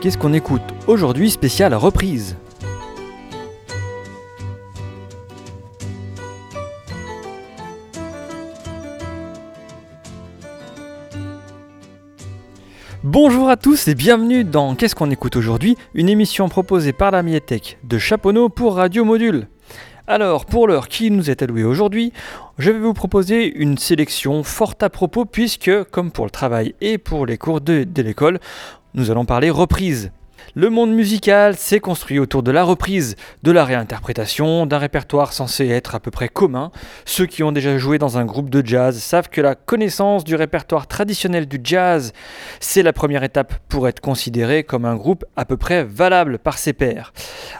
Qu'est-ce 0.00 0.16
qu'on 0.16 0.32
écoute 0.32 0.62
aujourd'hui 0.86 1.30
spécial 1.30 1.74
reprise 1.74 2.34
Bonjour 13.04 13.50
à 13.50 13.58
tous 13.58 13.88
et 13.88 13.94
bienvenue 13.94 14.42
dans 14.42 14.74
Qu'est-ce 14.74 14.94
qu'on 14.94 15.10
écoute 15.10 15.36
aujourd'hui 15.36 15.76
Une 15.92 16.08
émission 16.08 16.48
proposée 16.48 16.94
par 16.94 17.10
la 17.10 17.22
médiathèque 17.22 17.76
de 17.84 17.98
Chaponneau 17.98 18.48
pour 18.48 18.76
Radio 18.76 19.04
Module. 19.04 19.48
Alors, 20.06 20.46
pour 20.46 20.66
l'heure 20.66 20.88
qui 20.88 21.10
nous 21.10 21.30
est 21.30 21.42
allouée 21.42 21.62
aujourd'hui, 21.62 22.12
je 22.58 22.70
vais 22.70 22.80
vous 22.80 22.94
proposer 22.94 23.46
une 23.54 23.78
sélection 23.78 24.42
forte 24.42 24.82
à 24.82 24.90
propos 24.90 25.24
puisque, 25.24 25.84
comme 25.90 26.10
pour 26.10 26.24
le 26.24 26.30
travail 26.30 26.74
et 26.80 26.98
pour 26.98 27.26
les 27.26 27.38
cours 27.38 27.60
de, 27.60 27.84
de 27.84 28.02
l'école, 28.02 28.40
nous 28.94 29.10
allons 29.10 29.24
parler 29.24 29.50
reprise. 29.50 30.10
Le 30.54 30.68
monde 30.68 30.92
musical 30.92 31.56
s'est 31.56 31.78
construit 31.78 32.18
autour 32.18 32.42
de 32.42 32.50
la 32.50 32.64
reprise, 32.64 33.14
de 33.44 33.52
la 33.52 33.64
réinterprétation, 33.64 34.66
d'un 34.66 34.78
répertoire 34.78 35.32
censé 35.32 35.68
être 35.68 35.94
à 35.94 36.00
peu 36.00 36.10
près 36.10 36.28
commun. 36.28 36.72
Ceux 37.04 37.26
qui 37.26 37.44
ont 37.44 37.52
déjà 37.52 37.78
joué 37.78 37.98
dans 37.98 38.18
un 38.18 38.24
groupe 38.24 38.50
de 38.50 38.66
jazz 38.66 38.98
savent 38.98 39.28
que 39.28 39.40
la 39.40 39.54
connaissance 39.54 40.24
du 40.24 40.34
répertoire 40.34 40.88
traditionnel 40.88 41.46
du 41.46 41.60
jazz, 41.62 42.12
c'est 42.58 42.82
la 42.82 42.92
première 42.92 43.22
étape 43.22 43.54
pour 43.68 43.86
être 43.86 44.00
considéré 44.00 44.64
comme 44.64 44.86
un 44.86 44.96
groupe 44.96 45.24
à 45.36 45.44
peu 45.44 45.56
près 45.56 45.84
valable 45.84 46.40
par 46.40 46.58
ses 46.58 46.72
pairs. 46.72 47.12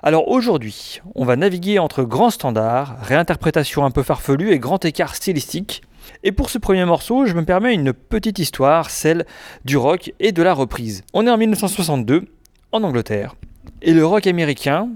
Alors 0.03 0.27
aujourd'hui, 0.27 1.01
on 1.15 1.25
va 1.25 1.37
naviguer 1.37 1.79
entre 1.79 2.03
grands 2.03 2.31
standards, 2.31 2.97
réinterprétation 3.03 3.85
un 3.85 3.93
peu 3.93 4.03
farfelue 4.03 4.51
et 4.51 4.59
grand 4.59 4.85
écart 4.85 5.15
stylistique. 5.15 5.83
Et 6.25 6.33
pour 6.33 6.51
ce 6.51 6.59
premier 6.59 6.85
morceau, 6.85 7.27
je 7.27 7.35
me 7.35 7.45
permets 7.45 7.75
une 7.75 7.93
petite 7.93 8.39
histoire, 8.39 8.91
celle 8.91 9.27
du 9.65 9.77
rock 9.77 10.13
et 10.21 10.33
de 10.33 10.43
la 10.43 10.55
reprise. 10.55 11.03
On 11.13 11.27
est 11.27 11.31
en 11.31 11.39
1962 11.39 12.27
en 12.73 12.83
Angleterre. 12.83 13.37
Et 13.83 13.93
le 13.93 14.05
rock 14.05 14.27
américain, 14.27 14.89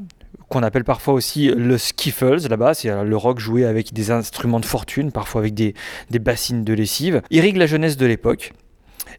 qu'on 0.48 0.62
appelle 0.62 0.84
parfois 0.84 1.14
aussi 1.14 1.48
le 1.48 1.78
skiffles 1.78 2.48
là-bas, 2.48 2.74
c'est 2.74 3.04
le 3.04 3.16
rock 3.16 3.38
joué 3.38 3.64
avec 3.64 3.92
des 3.92 4.10
instruments 4.10 4.60
de 4.60 4.66
fortune, 4.66 5.10
parfois 5.10 5.40
avec 5.40 5.54
des, 5.54 5.74
bassines 6.20 6.64
de 6.64 6.72
lessive, 6.72 7.22
irrigue 7.30 7.56
la 7.56 7.66
jeunesse 7.66 7.96
de 7.96 8.06
l'époque. 8.06 8.52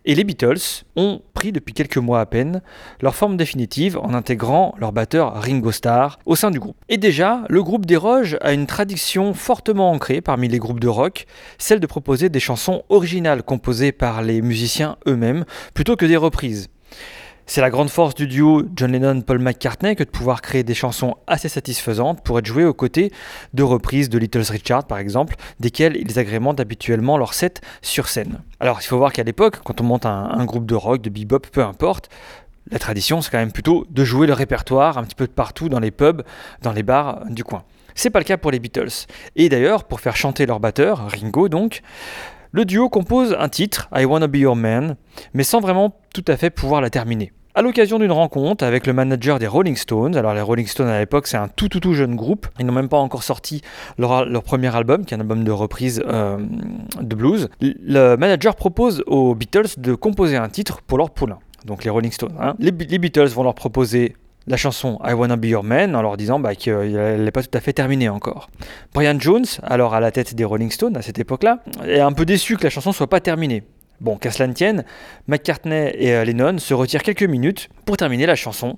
Et 0.07 0.13
les 0.13 0.23
Beatles 0.23 0.83
ont 0.95 1.21
pris 1.33 1.51
depuis 1.51 1.73
quelques 1.73 1.97
mois 1.97 2.19
à 2.19 2.25
peine 2.27 2.61
leur 3.01 3.15
forme 3.15 3.37
définitive 3.37 3.97
en 3.97 4.13
intégrant 4.13 4.75
leur 4.77 4.91
batteur 4.91 5.33
Ringo 5.33 5.71
Starr 5.71 6.19
au 6.25 6.35
sein 6.35 6.51
du 6.51 6.59
groupe. 6.59 6.77
Et 6.89 6.97
déjà, 6.97 7.43
le 7.49 7.63
groupe 7.63 7.87
déroge 7.87 8.37
à 8.41 8.53
une 8.53 8.67
tradition 8.67 9.33
fortement 9.33 9.91
ancrée 9.91 10.21
parmi 10.21 10.47
les 10.47 10.59
groupes 10.59 10.79
de 10.79 10.87
rock, 10.87 11.25
celle 11.57 11.79
de 11.79 11.87
proposer 11.87 12.29
des 12.29 12.39
chansons 12.39 12.83
originales 12.89 13.41
composées 13.41 13.91
par 13.91 14.21
les 14.21 14.41
musiciens 14.41 14.97
eux-mêmes 15.07 15.43
plutôt 15.73 15.95
que 15.95 16.05
des 16.05 16.17
reprises. 16.17 16.69
C'est 17.47 17.61
la 17.61 17.69
grande 17.69 17.91
force 17.91 18.15
du 18.15 18.25
duo 18.25 18.63
John 18.75 18.91
Lennon-Paul 18.91 19.37
McCartney 19.37 19.95
que 19.95 20.03
de 20.03 20.09
pouvoir 20.09 20.41
créer 20.41 20.63
des 20.63 20.73
chansons 20.73 21.15
assez 21.27 21.47
satisfaisantes 21.47 22.23
pour 22.23 22.39
être 22.39 22.47
jouées 22.47 22.65
aux 22.65 22.73
côtés 22.73 23.11
de 23.53 23.61
reprises 23.61 24.09
de 24.09 24.17
Little 24.17 24.41
Richard 24.41 24.85
par 24.85 24.97
exemple, 24.97 25.35
desquelles 25.59 25.95
ils 25.95 26.17
agrémentent 26.17 26.59
habituellement 26.59 27.19
leur 27.19 27.35
set 27.35 27.61
sur 27.83 28.07
scène. 28.07 28.39
Alors 28.59 28.79
il 28.81 28.85
faut 28.85 28.97
voir 28.97 29.13
qu'à 29.13 29.21
l'époque, 29.21 29.59
quand 29.63 29.79
on 29.79 29.83
monte 29.83 30.07
un, 30.07 30.43
groupe 30.45 30.65
de 30.65 30.73
rock, 30.73 31.01
de 31.01 31.11
bebop, 31.11 31.47
peu 31.51 31.63
importe, 31.63 32.09
la 32.71 32.79
tradition 32.79 33.21
c'est 33.21 33.29
quand 33.29 33.37
même 33.37 33.51
plutôt 33.51 33.85
de 33.91 34.03
jouer 34.03 34.25
le 34.25 34.33
répertoire 34.33 34.97
un 34.97 35.03
petit 35.03 35.15
peu 35.15 35.27
de 35.27 35.31
partout 35.31 35.69
dans 35.69 35.79
les 35.79 35.91
pubs, 35.91 36.23
dans 36.63 36.73
les 36.73 36.83
bars 36.83 37.25
du 37.29 37.43
coin. 37.43 37.63
C'est 37.93 38.09
pas 38.09 38.19
le 38.19 38.25
cas 38.25 38.37
pour 38.37 38.49
les 38.49 38.59
Beatles. 38.59 39.05
Et 39.35 39.49
d'ailleurs, 39.49 39.83
pour 39.83 40.01
faire 40.01 40.17
chanter 40.17 40.47
leur 40.47 40.59
batteur, 40.59 41.09
Ringo 41.11 41.47
donc, 41.47 41.81
le 42.51 42.65
duo 42.65 42.89
compose 42.89 43.35
un 43.37 43.49
titre, 43.49 43.89
I 43.93 44.05
Wanna 44.05 44.27
Be 44.27 44.37
Your 44.37 44.55
Man, 44.55 44.95
mais 45.33 45.43
sans 45.43 45.59
vraiment 45.59 45.99
tout 46.13 46.25
à 46.27 46.37
fait 46.37 46.49
pouvoir 46.49 46.81
la 46.81 46.89
terminer. 46.89 47.33
À 47.57 47.61
l'occasion 47.61 47.99
d'une 47.99 48.11
rencontre 48.11 48.65
avec 48.65 48.85
le 48.85 48.91
manager 48.91 49.39
des 49.39 49.47
Rolling 49.47 49.77
Stones, 49.77 50.17
alors 50.17 50.33
les 50.33 50.41
Rolling 50.41 50.67
Stones 50.67 50.89
à 50.89 50.99
l'époque 50.99 51.25
c'est 51.25 51.37
un 51.37 51.47
tout 51.47 51.69
tout 51.69 51.79
tout 51.79 51.93
jeune 51.93 52.17
groupe, 52.17 52.47
ils 52.59 52.65
n'ont 52.65 52.73
même 52.73 52.89
pas 52.89 52.97
encore 52.97 53.23
sorti 53.23 53.61
leur, 53.97 54.25
leur, 54.25 54.43
premier 54.43 54.75
album, 54.75 55.05
qui 55.05 55.13
est 55.13 55.17
un 55.17 55.21
album 55.21 55.45
de 55.45 55.51
reprise 55.51 56.03
euh, 56.05 56.37
de 56.99 57.15
blues. 57.15 57.47
Le 57.61 58.17
manager 58.17 58.57
propose 58.57 59.03
aux 59.07 59.35
Beatles 59.35 59.69
de 59.77 59.95
composer 59.95 60.35
un 60.35 60.49
titre 60.49 60.81
pour 60.85 60.97
leur 60.97 61.11
poulain, 61.11 61.39
donc 61.63 61.85
les 61.85 61.89
Rolling 61.89 62.11
Stones. 62.11 62.35
Hein. 62.41 62.55
Les, 62.59 62.71
les 62.71 62.99
Beatles 62.99 63.29
vont 63.29 63.43
leur 63.43 63.55
proposer 63.55 64.17
la 64.47 64.57
chanson 64.57 64.99
I 65.01 65.13
Wanna 65.13 65.37
Be 65.37 65.45
Your 65.45 65.63
Man 65.63 65.95
en 65.95 66.01
leur 66.01 66.17
disant 66.17 66.39
bah, 66.39 66.55
qu'elle 66.55 67.23
n'est 67.23 67.31
pas 67.31 67.41
tout 67.41 67.57
à 67.57 67.61
fait 67.61 67.71
terminée 67.71 68.09
encore. 68.09 68.49
Brian 68.93 69.17
Jones, 69.17 69.45
alors 69.63 69.93
à 69.93 70.01
la 70.01 70.11
tête 70.11 70.35
des 70.35 70.43
Rolling 70.43 70.71
Stones 70.71 70.97
à 70.97 71.01
cette 71.01 71.19
époque-là, 71.19 71.59
est 71.87 72.01
un 72.01 72.11
peu 72.11 72.25
déçu 72.25 72.57
que 72.57 72.65
la 72.65 72.69
chanson 72.69 72.91
soit 72.91 73.07
pas 73.07 73.21
terminée. 73.21 73.63
Bon, 74.01 74.17
qu'à 74.17 74.31
cela 74.31 74.47
ne 74.47 74.53
tienne, 74.53 74.83
McCartney 75.27 75.91
et 75.95 76.25
Lennon 76.25 76.57
se 76.57 76.73
retirent 76.73 77.03
quelques 77.03 77.23
minutes 77.23 77.69
pour 77.85 77.97
terminer 77.97 78.25
la 78.25 78.35
chanson, 78.35 78.77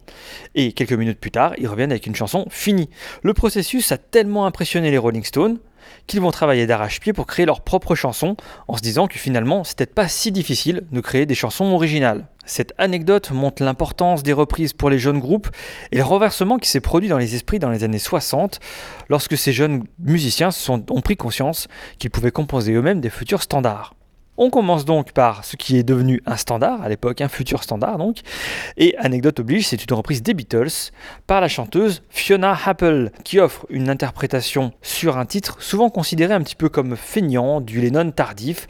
et 0.56 0.74
quelques 0.74 0.94
minutes 0.94 1.20
plus 1.20 1.32
tard, 1.32 1.54
ils 1.58 1.68
reviennent 1.68 1.92
avec 1.92 2.06
une 2.06 2.16
chanson 2.16 2.46
finie. 2.50 2.90
Le 3.24 3.34
processus 3.34 3.92
a 3.92 3.98
tellement 3.98 4.46
impressionné 4.46 4.92
les 4.92 4.98
Rolling 4.98 5.24
Stones 5.24 5.60
qu'ils 6.06 6.22
vont 6.22 6.32
travailler 6.32 6.68
d'arrache-pied 6.68 7.14
pour 7.14 7.28
créer 7.28 7.46
leur 7.46 7.62
propre 7.62 7.96
chanson, 7.96 8.36
en 8.68 8.78
se 8.78 8.82
disant 8.82 9.08
que 9.08 9.18
finalement, 9.18 9.64
c'était 9.64 9.86
pas 9.86 10.08
si 10.08 10.32
difficile 10.32 10.84
de 10.92 11.02
créer 11.02 11.26
des 11.26 11.36
chansons 11.36 11.66
originales. 11.66 12.28
Cette 12.46 12.74
anecdote 12.78 13.32
montre 13.32 13.62
l'importance 13.64 14.24
des 14.24 14.34
reprises 14.34 14.72
pour 14.72 14.90
les 14.90 15.00
jeunes 15.00 15.20
groupes 15.20 15.50
et 15.92 15.98
le 15.98 16.04
renversement 16.04 16.58
qui 16.58 16.70
s'est 16.70 16.80
produit 16.80 17.10
dans 17.10 17.18
les 17.18 17.36
esprits 17.36 17.60
dans 17.60 17.70
les 17.70 17.84
années 17.84 18.00
60 18.00 18.60
lorsque 19.10 19.38
ces 19.38 19.52
jeunes 19.52 19.84
musiciens 20.00 20.50
ont 20.70 21.02
pris 21.02 21.18
conscience 21.18 21.68
qu'ils 22.00 22.12
pouvaient 22.12 22.32
composer 22.32 22.72
eux-mêmes 22.74 23.02
des 23.02 23.10
futurs 23.10 23.42
standards. 23.42 23.97
On 24.38 24.50
commence 24.52 24.86
donc 24.86 25.14
par 25.14 25.44
ce 25.44 25.56
qui 25.56 25.78
est 25.78 25.84
devenu 25.84 26.22
un 26.28 26.36
standard 26.36 26.82
à 26.84 26.90
l'époque, 26.90 27.22
un 27.22 27.28
futur 27.28 27.64
standard 27.64 27.98
donc. 27.98 28.18
Et 28.78 28.96
anecdote 28.98 29.40
oblige, 29.40 29.68
c'est 29.68 29.84
une 29.84 29.96
reprise 29.96 30.22
des 30.22 30.36
Beatles 30.36 30.92
par 31.26 31.42
la 31.42 31.48
chanteuse 31.48 32.04
Fiona 32.10 32.56
Apple, 32.66 33.10
qui 33.24 33.40
offre 33.40 33.66
une 33.70 33.90
interprétation 33.90 34.74
sur 34.82 35.18
un 35.18 35.26
titre 35.26 35.62
souvent 35.62 35.90
considéré 35.90 36.34
un 36.34 36.42
petit 36.42 36.56
peu 36.56 36.70
comme 36.70 36.96
feignant, 36.96 37.62
du 37.62 37.82
Lennon 37.82 38.12
tardif. 38.12 38.68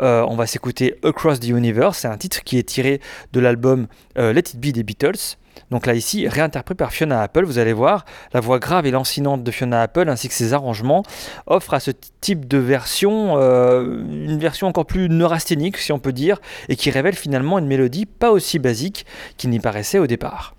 Euh, 0.00 0.24
on 0.28 0.36
va 0.36 0.46
s'écouter 0.46 0.94
Across 1.04 1.40
the 1.40 1.48
Universe, 1.48 1.98
c'est 1.98 2.08
un 2.08 2.16
titre 2.16 2.42
qui 2.42 2.58
est 2.58 2.62
tiré 2.62 3.00
de 3.32 3.40
l'album 3.40 3.88
euh, 4.18 4.32
Let 4.32 4.40
It 4.40 4.58
Be 4.58 4.72
des 4.72 4.82
Beatles. 4.82 5.36
Donc 5.70 5.86
là 5.86 5.94
ici, 5.94 6.26
réinterprété 6.28 6.78
par 6.78 6.92
Fiona 6.92 7.22
Apple, 7.22 7.44
vous 7.44 7.58
allez 7.58 7.72
voir, 7.72 8.04
la 8.32 8.40
voix 8.40 8.58
grave 8.58 8.86
et 8.86 8.90
lancinante 8.90 9.42
de 9.42 9.50
Fiona 9.50 9.82
Apple 9.82 10.08
ainsi 10.08 10.28
que 10.28 10.34
ses 10.34 10.52
arrangements 10.52 11.02
offrent 11.46 11.74
à 11.74 11.80
ce 11.80 11.90
type 12.20 12.46
de 12.48 12.58
version 12.58 13.36
euh, 13.38 14.00
une 14.08 14.38
version 14.38 14.66
encore 14.66 14.86
plus 14.86 15.08
neurasthénique 15.08 15.76
si 15.78 15.92
on 15.92 15.98
peut 15.98 16.12
dire, 16.12 16.40
et 16.68 16.76
qui 16.76 16.90
révèle 16.90 17.14
finalement 17.14 17.58
une 17.58 17.66
mélodie 17.66 18.06
pas 18.06 18.30
aussi 18.30 18.58
basique 18.58 19.06
qu'il 19.36 19.50
n'y 19.50 19.60
paraissait 19.60 19.98
au 19.98 20.06
départ. 20.06 20.54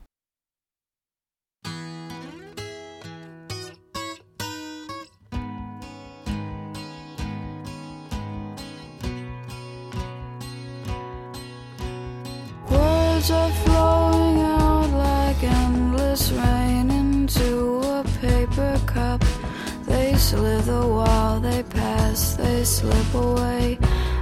Slither 20.61 20.87
while 20.87 21.39
they 21.39 21.63
pass, 21.63 22.35
they 22.35 22.63
slip 22.63 23.15
away 23.15 23.79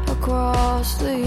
across 0.07 0.95
the 0.95 1.19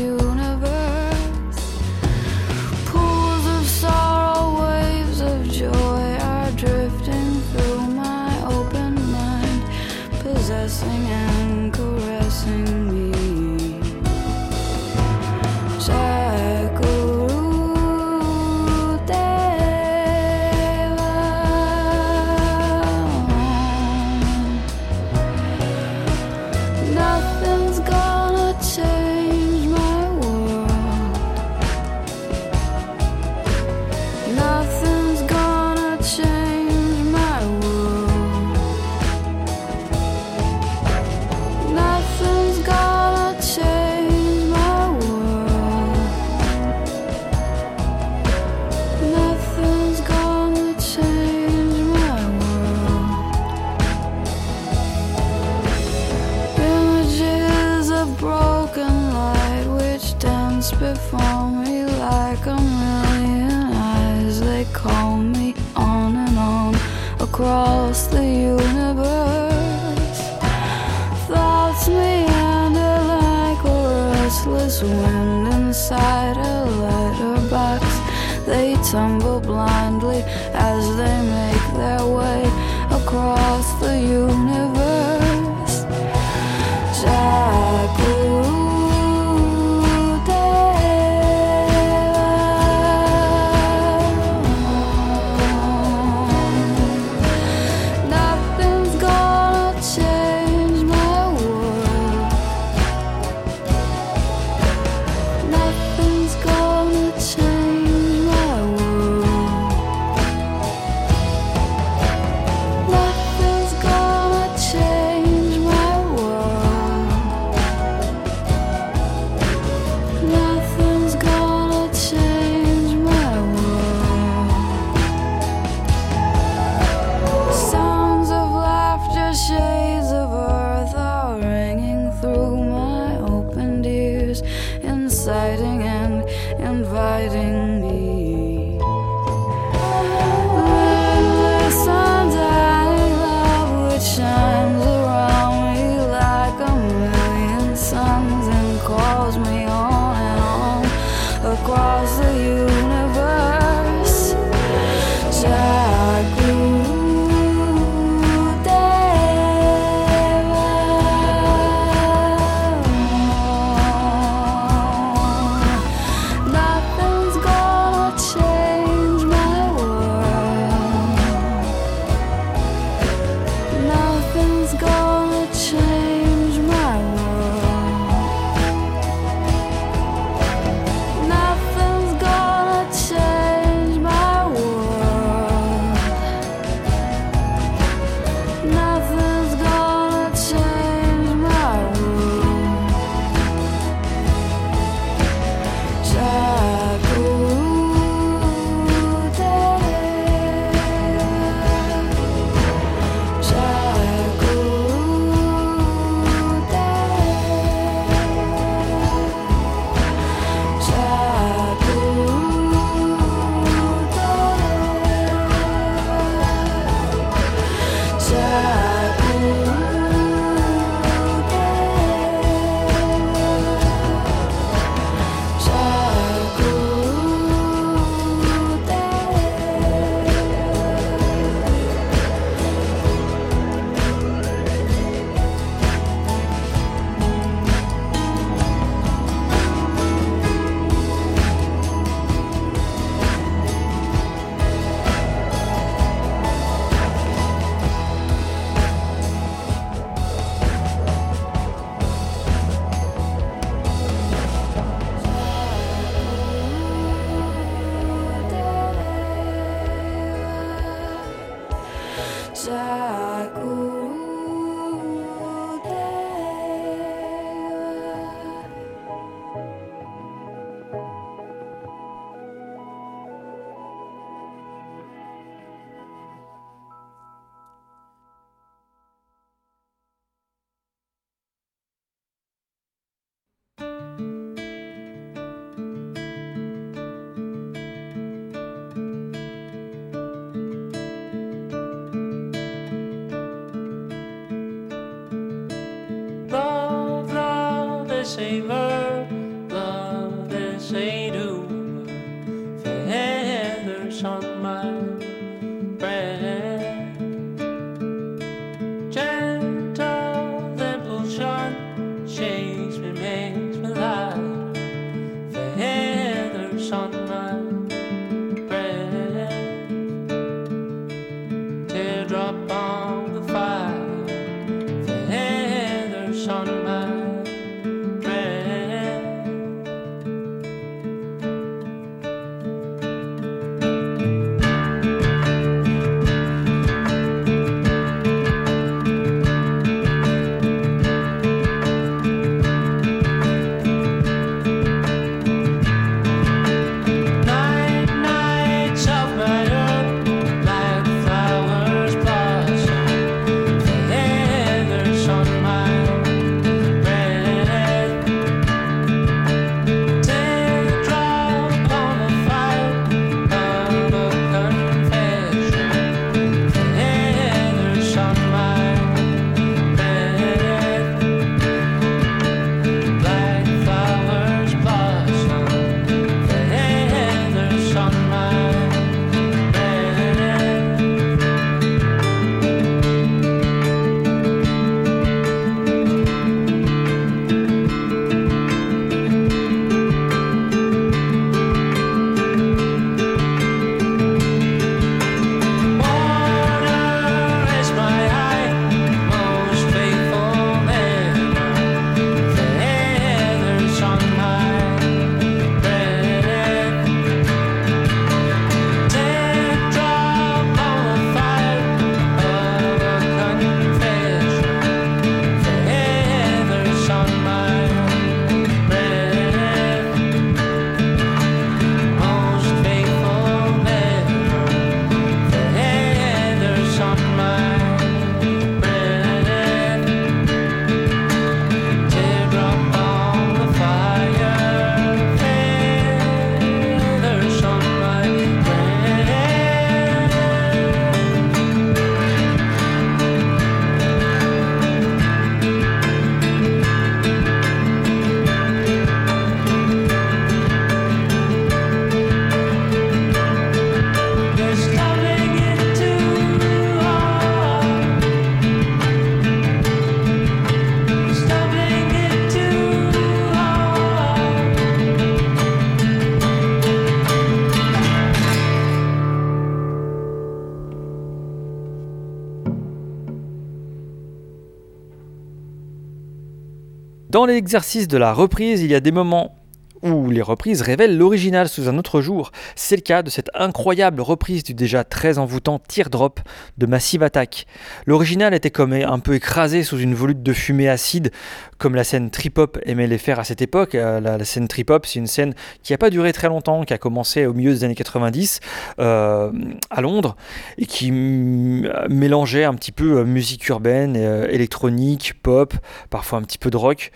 Dans 477.42 477.46
l'exercice 477.46 478.06
de 478.06 478.18
la 478.18 478.32
reprise, 478.32 478.82
il 478.82 478.92
y 478.92 478.94
a 478.94 479.00
des 479.00 479.11
moments 479.11 479.62
où 480.02 480.30
les 480.30 480.42
reprises 480.42 480.82
révèlent 480.82 481.16
l'original 481.16 481.68
sous 481.68 481.88
un 481.88 481.99
autre 481.99 482.21
jour. 482.21 482.52
C'est 482.75 482.97
le 482.97 483.02
cas 483.02 483.23
de 483.23 483.30
cette 483.30 483.50
incroyable 483.54 484.21
reprise 484.21 484.64
du 484.64 484.75
déjà 484.75 485.04
très 485.04 485.38
envoûtant 485.38 485.78
Teardrop 485.78 486.40
de 486.78 486.87
Massive 486.87 487.23
Attack. 487.23 487.66
L'original 488.06 488.54
était 488.54 488.71
comme 488.71 488.92
un 488.92 489.18
peu 489.18 489.35
écrasé 489.35 489.82
sous 489.82 489.99
une 489.99 490.14
volute 490.14 490.42
de 490.42 490.52
fumée 490.52 490.88
acide, 490.88 491.30
comme 491.78 491.94
la 491.94 492.04
scène 492.04 492.30
trip-hop 492.30 492.78
aimait 492.85 493.06
les 493.06 493.18
faire 493.18 493.38
à 493.38 493.44
cette 493.44 493.62
époque. 493.62 493.94
Euh, 493.94 494.21
La, 494.21 494.44
scène 494.44 494.68
trip-hop, 494.68 495.06
c'est 495.06 495.18
une 495.18 495.26
scène 495.26 495.54
qui 495.82 495.92
n'a 495.92 495.99
pas 495.99 496.11
duré 496.11 496.32
très 496.32 496.49
longtemps, 496.49 496.85
qui 496.85 496.92
a 496.92 496.99
commencé 496.99 497.47
au 497.47 497.54
milieu 497.54 497.73
des 497.73 497.85
années 497.85 497.94
90 497.94 498.61
euh, 498.99 499.50
à 499.90 500.00
Londres, 500.00 500.37
et 500.78 500.87
qui 500.87 501.11
mm, 501.11 502.09
mélangeait 502.09 502.64
un 502.64 502.75
petit 502.75 502.92
peu 502.92 503.18
euh, 503.18 503.25
musique 503.25 503.68
urbaine, 503.68 504.16
électronique, 504.16 505.35
pop, 505.42 505.75
parfois 506.11 506.38
un 506.38 506.42
petit 506.42 506.59
peu 506.59 506.71
de 506.71 506.76
rock 506.76 507.11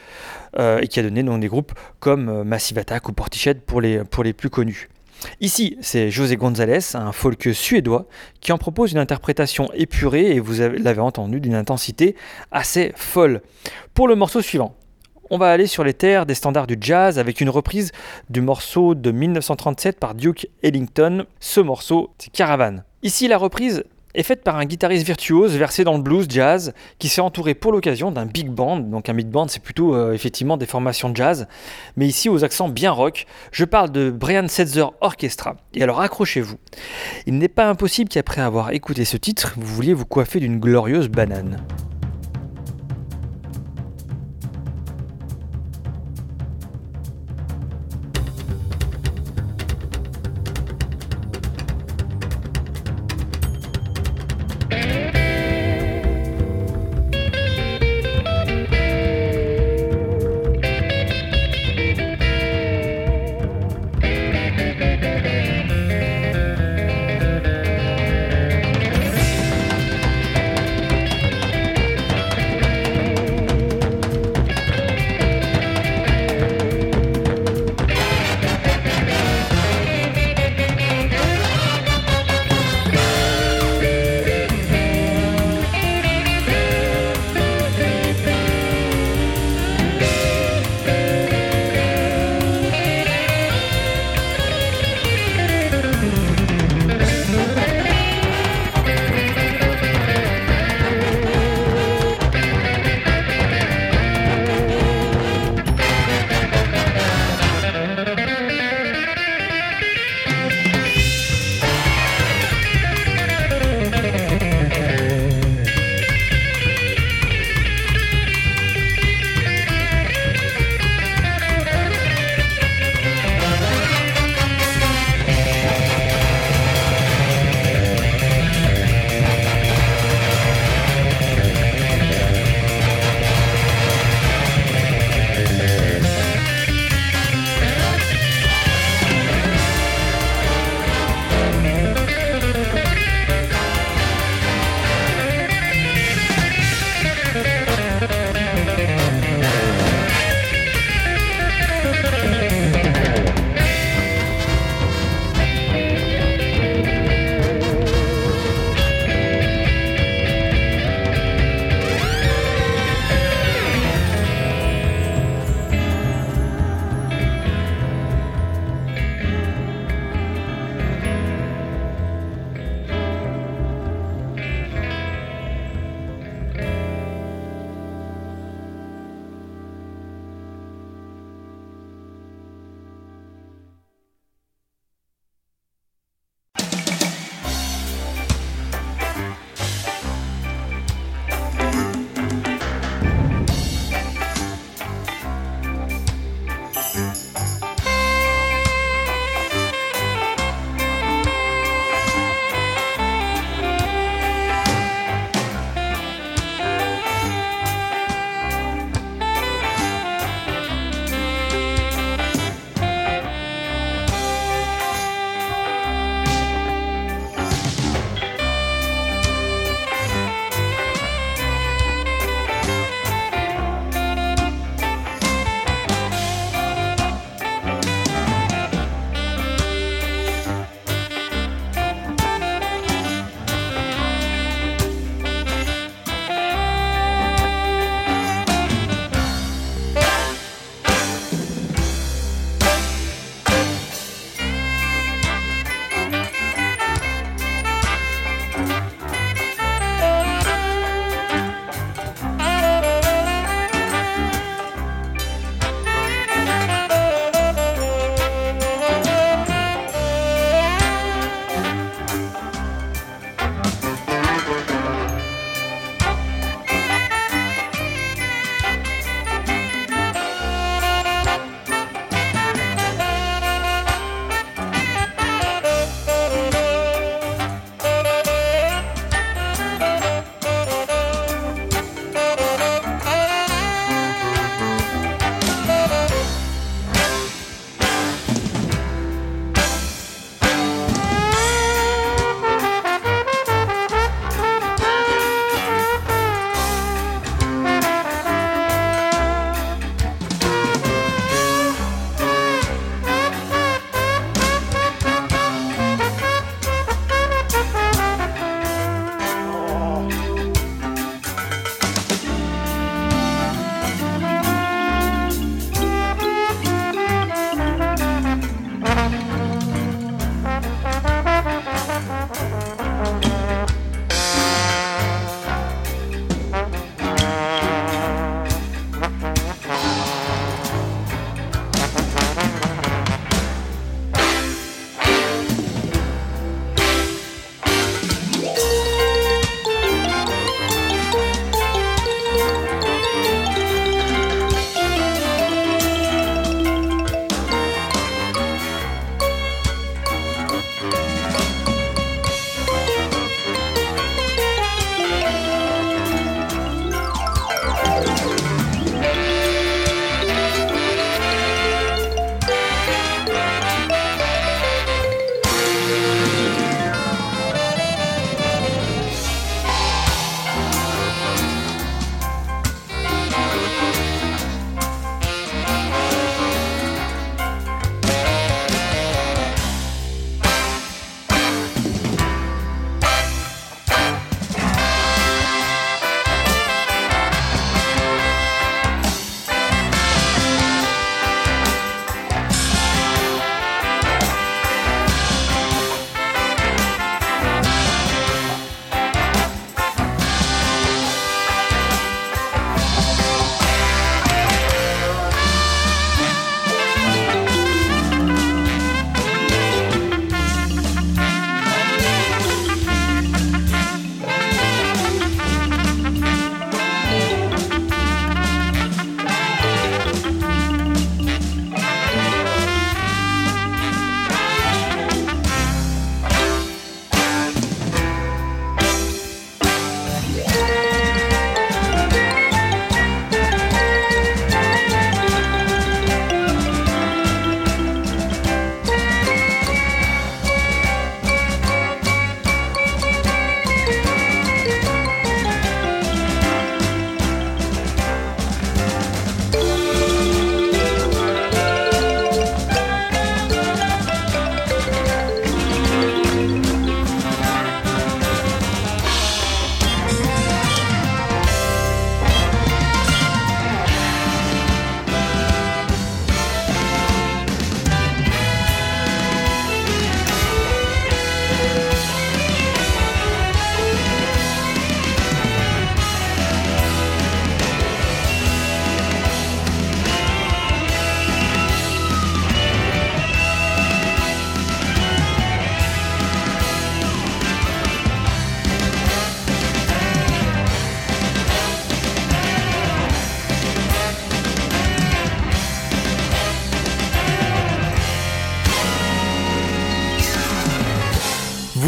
et 0.80 0.88
qui 0.88 1.00
a 1.00 1.02
donné 1.02 1.22
donc, 1.22 1.40
des 1.40 1.48
groupes 1.48 1.72
comme 2.00 2.28
euh, 2.28 2.44
Massive 2.44 2.78
Attack 2.78 3.08
ou 3.08 3.12
Portichet 3.12 3.54
pour 3.54 3.80
les, 3.80 4.02
plus 4.32 4.50
connus. 4.50 4.88
Ici, 5.40 5.76
c'est 5.80 6.10
José 6.10 6.36
González, 6.36 6.94
un 6.94 7.12
folk 7.12 7.48
suédois, 7.52 8.06
qui 8.40 8.52
en 8.52 8.58
propose 8.58 8.92
une 8.92 8.98
interprétation 8.98 9.70
épurée 9.74 10.32
et 10.32 10.40
vous 10.40 10.60
avez- 10.60 10.78
l'avez 10.78 11.00
entendu 11.00 11.40
d'une 11.40 11.54
intensité 11.54 12.14
assez 12.50 12.92
folle. 12.96 13.40
Pour 13.94 14.08
le 14.08 14.14
morceau 14.14 14.42
suivant, 14.42 14.74
on 15.30 15.38
va 15.38 15.50
aller 15.50 15.66
sur 15.66 15.82
les 15.84 15.94
terres 15.94 16.26
des 16.26 16.34
standards 16.34 16.66
du 16.66 16.76
jazz 16.80 17.18
avec 17.18 17.40
une 17.40 17.48
reprise 17.50 17.92
du 18.30 18.40
morceau 18.42 18.94
de 18.94 19.10
1937 19.10 19.98
par 19.98 20.14
Duke 20.14 20.48
Ellington. 20.62 21.24
Ce 21.40 21.60
morceau, 21.60 22.10
c'est 22.18 22.30
Caravan. 22.30 22.84
Ici, 23.02 23.26
la 23.26 23.38
reprise 23.38 23.84
est 24.16 24.22
faite 24.22 24.42
par 24.42 24.56
un 24.56 24.64
guitariste 24.64 25.06
virtuose 25.06 25.54
versé 25.56 25.84
dans 25.84 25.96
le 25.96 26.02
blues 26.02 26.26
jazz 26.28 26.72
qui 26.98 27.08
s'est 27.08 27.20
entouré 27.20 27.54
pour 27.54 27.70
l'occasion 27.70 28.10
d'un 28.10 28.26
big 28.26 28.48
band. 28.48 28.78
Donc 28.78 29.08
un 29.08 29.14
big 29.14 29.28
band, 29.28 29.46
c'est 29.48 29.62
plutôt 29.62 29.94
euh, 29.94 30.12
effectivement 30.12 30.56
des 30.56 30.66
formations 30.66 31.10
de 31.10 31.16
jazz, 31.16 31.46
mais 31.96 32.06
ici 32.06 32.28
aux 32.28 32.42
accents 32.42 32.68
bien 32.68 32.90
rock. 32.90 33.26
Je 33.52 33.64
parle 33.64 33.92
de 33.92 34.10
Brian 34.10 34.48
Setzer 34.48 34.86
Orchestra. 35.00 35.56
Et 35.74 35.82
alors 35.82 36.00
accrochez-vous. 36.00 36.56
Il 37.26 37.38
n'est 37.38 37.48
pas 37.48 37.68
impossible 37.68 38.08
qu'après 38.08 38.40
avoir 38.40 38.72
écouté 38.72 39.04
ce 39.04 39.16
titre, 39.16 39.54
vous 39.56 39.74
vouliez 39.74 39.94
vous 39.94 40.06
coiffer 40.06 40.40
d'une 40.40 40.58
glorieuse 40.58 41.08
banane. 41.08 41.62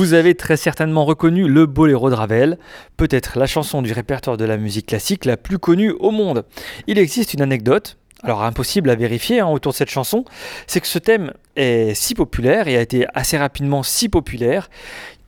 Vous 0.09 0.15
avez 0.15 0.35
très 0.35 0.57
certainement 0.57 1.05
reconnu 1.05 1.47
le 1.47 1.67
boléro 1.67 2.09
de 2.09 2.15
Ravel, 2.15 2.57
peut-être 2.97 3.39
la 3.39 3.45
chanson 3.45 3.83
du 3.83 3.93
répertoire 3.93 4.39
de 4.39 4.47
la 4.47 4.57
musique 4.57 4.87
classique 4.87 5.27
la 5.27 5.37
plus 5.37 5.59
connue 5.59 5.91
au 5.91 6.11
monde. 6.11 6.47
Il 6.87 6.99
existe 6.99 7.35
une 7.35 7.43
anecdote, 7.43 7.99
alors 8.23 8.43
impossible 8.43 8.89
à 8.89 8.95
vérifier 8.95 9.41
hein, 9.41 9.49
autour 9.49 9.73
de 9.73 9.77
cette 9.77 9.91
chanson, 9.91 10.25
c'est 10.67 10.81
que 10.81 10.87
ce 10.87 10.99
thème 10.99 11.35
est 11.57 11.93
si 11.93 12.15
populaire 12.15 12.69
et 12.69 12.79
a 12.79 12.81
été 12.81 13.05
assez 13.13 13.37
rapidement 13.37 13.83
si 13.83 14.09
populaire 14.09 14.71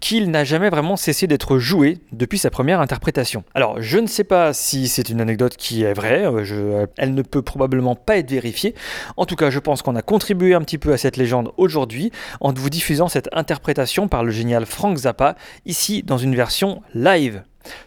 qu'il 0.01 0.31
n'a 0.31 0.45
jamais 0.45 0.71
vraiment 0.71 0.97
cessé 0.97 1.27
d'être 1.27 1.59
joué 1.59 1.99
depuis 2.13 2.39
sa 2.39 2.51
première 2.51 2.81
interprétation. 2.81 3.45
Alors 3.55 3.81
je 3.81 3.99
ne 3.99 4.07
sais 4.07 4.25
pas 4.25 4.53
si 4.53 4.89
c'est 4.89 5.09
une 5.11 5.21
anecdote 5.21 5.57
qui 5.57 5.83
est 5.85 5.93
vraie, 5.93 6.27
euh, 6.27 6.45
je- 6.45 6.87
elle 6.97 7.15
ne 7.15 7.23
peut 7.23 7.43
probablement 7.43 7.95
pas 7.95 8.17
être 8.17 8.31
vérifiée. 8.31 8.75
En 9.17 9.27
tout 9.27 9.37
cas, 9.37 9.51
je 9.51 9.59
pense 9.59 9.83
qu'on 9.83 9.97
a 9.97 10.03
contribué 10.03 10.55
un 10.55 10.63
petit 10.63 10.79
peu 10.79 10.93
à 10.93 10.97
cette 10.99 11.17
légende 11.17 11.53
aujourd'hui 11.59 12.11
en 12.41 12.53
vous 12.53 12.71
diffusant 12.71 13.09
cette 13.09 13.29
interprétation 13.33 14.09
par 14.09 14.25
le 14.25 14.31
génial 14.31 14.67
Frank 14.67 14.97
Zappa, 14.97 15.37
ici 15.67 16.03
dans 16.03 16.19
une 16.19 16.35
version 16.35 16.83
live. 16.95 17.43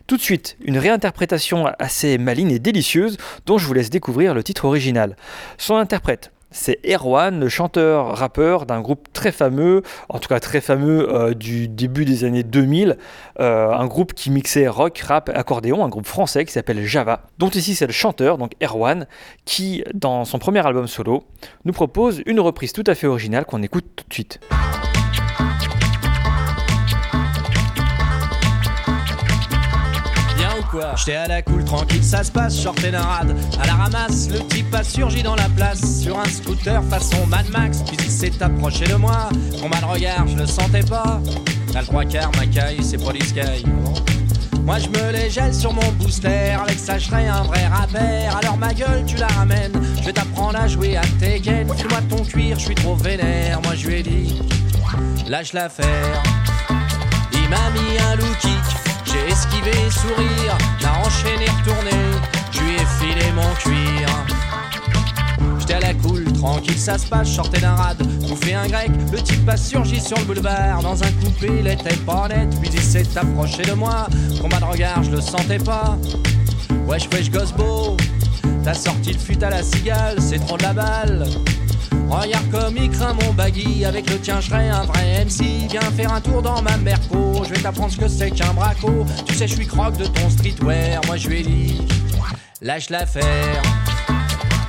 Tout 0.06 0.18
de 0.18 0.22
suite, 0.22 0.56
une 0.64 0.78
réinterprétation 0.78 1.66
assez 1.80 2.20
maligne 2.20 2.52
et 2.52 2.60
délicieuse 2.60 3.18
dont 3.48 3.58
je 3.58 3.66
vous 3.66 3.74
laisse 3.74 3.90
découvrir 3.90 4.36
le 4.36 4.44
titre 4.44 4.66
original. 4.66 5.16
Son 5.58 5.76
interprète, 5.78 6.32
c'est 6.54 6.80
Erwan, 6.90 7.40
le 7.40 7.50
chanteur-rappeur 7.50 8.66
d'un 8.66 8.80
groupe 8.80 9.12
très 9.12 9.34
fameux, 9.34 9.82
en 10.08 10.20
tout 10.20 10.30
cas 10.30 10.40
très 10.40 10.62
fameux 10.62 11.14
euh, 11.14 11.34
du 11.34 11.68
début 11.68 12.06
des 12.06 12.24
années 12.24 12.44
2000, 12.44 12.98
euh, 13.40 13.72
un 13.72 13.88
groupe 13.88 14.14
qui 14.14 14.30
mixait 14.30 14.68
rock, 14.68 15.00
rap, 15.00 15.30
accordéon, 15.34 15.84
un 15.84 15.90
groupe 15.90 16.06
français 16.06 16.46
qui 16.46 16.54
s'appelle 16.54 16.86
Java, 16.86 17.24
dont 17.40 17.50
ici 17.50 17.76
c'est 17.76 17.88
le 17.88 17.92
chanteur, 17.92 18.38
donc 18.38 18.54
Erwan, 18.64 19.08
qui 19.44 19.84
dans 19.94 20.24
son 20.24 20.40
premier 20.40 20.66
album 20.66 20.88
solo 20.88 21.24
nous 21.66 21.74
propose 21.74 22.22
une 22.26 22.40
reprise 22.40 22.72
tout 22.72 22.84
à 22.88 22.96
fait 22.96 23.08
originale 23.08 23.46
qu'on 23.46 23.64
écoute 23.64 23.86
tout 23.96 24.06
de 24.08 24.14
suite. 24.14 24.40
J'étais 30.96 31.16
à 31.16 31.28
la 31.28 31.42
cool, 31.42 31.64
tranquille, 31.64 32.04
ça 32.04 32.24
se 32.24 32.32
passe, 32.32 32.56
sortais 32.56 32.92
d'un 32.92 33.02
rad. 33.02 33.36
À 33.62 33.68
la 33.68 33.74
ramasse, 33.74 34.30
le 34.30 34.40
type 34.48 34.74
a 34.74 34.84
surgi 34.84 35.22
dans 35.22 35.36
la 35.36 35.50
place. 35.56 36.02
Sur 36.02 36.20
un 36.20 36.26
scooter 36.26 36.84
façon 36.86 37.26
Mad 37.28 37.50
Max, 37.52 37.80
puis 37.86 37.98
il 38.00 38.10
s'est 38.10 38.42
approché 38.42 38.86
de 38.86 38.96
moi. 38.96 39.30
Mon 39.62 39.70
mal 39.70 39.84
regard, 39.86 40.28
je 40.28 40.36
le 40.36 40.46
sentais 40.46 40.84
pas. 40.84 41.22
À 41.76 41.82
le 41.82 41.86
trois 41.86 42.06
quarts, 42.06 42.32
ma 42.38 42.46
caille, 42.48 42.84
c'est 42.84 42.98
Police 42.98 43.30
Sky. 43.30 43.66
Moi 44.64 44.78
je 44.80 44.88
me 44.88 45.12
les 45.12 45.30
gèle 45.30 45.54
sur 45.54 45.74
mon 45.74 45.92
booster, 46.00 46.52
avec 46.62 46.80
ça 46.80 46.98
je 46.98 47.14
un 47.14 47.44
vrai 47.44 47.66
rappeur. 47.68 48.38
Alors 48.38 48.58
ma 48.58 48.74
gueule 48.74 49.04
tu 49.06 49.18
la 49.18 49.28
ramènes, 49.28 49.74
je 50.00 50.06
vais 50.06 50.14
t'apprendre 50.14 50.58
à 50.58 50.68
jouer 50.70 50.96
à 50.96 51.02
Tekken. 51.20 51.68
File-moi 51.76 52.00
ton 52.10 52.24
cuir, 52.24 52.58
je 52.58 52.66
suis 52.66 52.76
trop 52.76 52.96
vénère. 52.96 53.62
Moi 53.62 53.76
je 53.76 53.88
lui 53.88 53.96
ai 53.96 54.04
dit, 54.04 54.42
lâche 55.28 55.52
l'affaire. 55.52 56.24
Il 57.34 57.50
m'a 57.50 57.70
mis 57.72 57.98
un 58.00 58.16
j'ai 58.42 58.63
esquivé 59.44 59.72
sourire, 59.90 60.58
m'a 60.82 61.06
enchaîné 61.06 61.46
retourné, 61.60 61.92
je 62.52 62.60
lui 62.62 62.76
ai 62.76 62.86
filé 63.00 63.32
mon 63.34 63.54
cuir. 63.56 64.08
J'étais 65.60 65.74
à 65.74 65.80
la 65.80 65.94
cool, 65.96 66.24
tranquille, 66.34 66.78
ça 66.78 66.98
se 66.98 67.08
passe, 67.08 67.30
sortais 67.30 67.60
d'un 67.60 67.76
rad, 67.76 67.98
bouffé 68.28 68.54
un 68.54 68.68
grec, 68.68 68.92
le 69.12 69.22
type 69.22 69.48
a 69.48 69.58
surgi 69.58 70.00
sur 70.00 70.18
le 70.18 70.26
boulevard, 70.26 70.82
dans 70.82 71.02
un 71.04 71.12
coupé, 71.24 71.52
il 71.60 71.68
était 71.68 71.96
pas 71.98 72.28
net, 72.30 72.50
puis 72.62 72.70
il 72.74 72.82
s'est 72.82 73.18
approché 73.18 73.64
de 73.64 73.74
moi, 73.74 74.08
combat 74.42 74.60
de 74.60 74.66
regard, 74.66 75.04
je 75.04 75.12
le 75.12 75.22
sentais 75.22 75.60
pas. 75.60 75.98
Wesh 76.88 77.08
wesh 77.14 77.30
gosse 77.30 77.54
beau, 77.54 77.98
t'as 78.64 78.74
sorti 78.74 79.14
le 79.14 79.20
fut 79.20 79.44
à 79.44 79.50
la 79.50 79.64
cigale, 79.64 80.18
c'est 80.20 80.40
trop 80.40 80.58
de 80.58 80.64
la 80.64 80.74
balle. 80.74 81.26
Regarde 82.10 82.50
comme 82.52 82.78
il 82.78 82.90
craint 82.90 83.14
mon 83.14 83.34
baggy 83.34 83.86
Avec 83.86 84.10
le 84.10 84.20
tien 84.20 84.40
je 84.40 84.50
serais 84.50 84.70
un 84.70 84.84
vrai 84.84 85.26
MC 85.26 85.70
Viens 85.70 85.82
faire 85.82 86.14
un 86.14 86.22
tour 86.22 86.42
dans 86.42 86.62
ma 86.62 86.78
merco 86.78 87.44
Je 87.44 87.54
vais 87.54 87.62
t'apprendre 87.62 87.92
ce 87.92 87.98
que 87.98 88.08
c'est 88.08 88.32
qu'un 88.32 88.54
braco. 88.54 89.06
Tu 89.26 89.34
sais 89.34 89.48
je 89.48 89.56
suis 89.56 89.68
croque 89.68 89.98
de 89.98 90.06
ton 90.06 90.30
streetwear. 90.30 91.02
Moi 91.08 91.18
je 91.18 91.30
lui 91.30 91.44
dit 91.44 91.82
Lâche 92.62 92.90
l'affaire. 92.90 93.62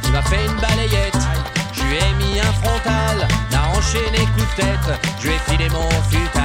Il 0.04 0.12
m'a 0.12 0.22
fait 0.22 0.44
une 0.46 0.60
balayette. 0.60 1.18
Je 1.72 1.82
lui 1.82 1.96
ai 1.96 2.14
mis 2.18 2.40
un 2.40 2.52
frontal. 2.62 3.28
N'a 3.52 3.78
enchaîné 3.78 4.18
coup 4.34 4.40
de 4.40 4.62
tête. 4.62 5.00
Je 5.20 5.28
lui 5.28 5.34
ai 5.34 5.38
filé 5.50 5.68
mon 5.68 5.88
futal 6.10 6.43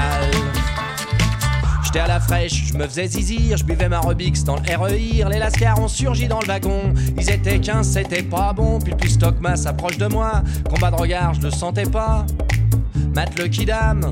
J'étais 1.91 2.01
à 2.01 2.07
la 2.07 2.19
fraîche, 2.19 2.65
je 2.67 2.77
me 2.77 2.85
faisais 2.85 3.07
zizir, 3.07 3.57
je 3.57 3.63
buvais 3.63 3.89
ma 3.89 3.99
Rubix 3.99 4.43
dans 4.43 4.57
le 4.57 4.61
REIR, 4.61 5.27
les 5.27 5.39
lascars 5.39 5.79
ont 5.81 5.87
surgi 5.87 6.27
dans 6.27 6.39
le 6.39 6.45
wagon, 6.45 6.93
ils 7.17 7.31
étaient 7.31 7.59
15, 7.59 7.93
c'était 7.93 8.21
pas 8.21 8.53
bon, 8.53 8.77
puis 8.77 8.91
le 8.91 8.97
plus 8.97 9.09
stockma 9.09 9.55
s'approche 9.55 9.97
de 9.97 10.05
moi, 10.05 10.43
combat 10.69 10.91
de 10.91 10.97
regard, 10.97 11.33
je 11.33 11.41
le 11.41 11.49
sentais 11.49 11.89
pas. 11.89 12.27
Matt 13.15 13.39
le 13.39 13.47
Kidam, 13.47 14.11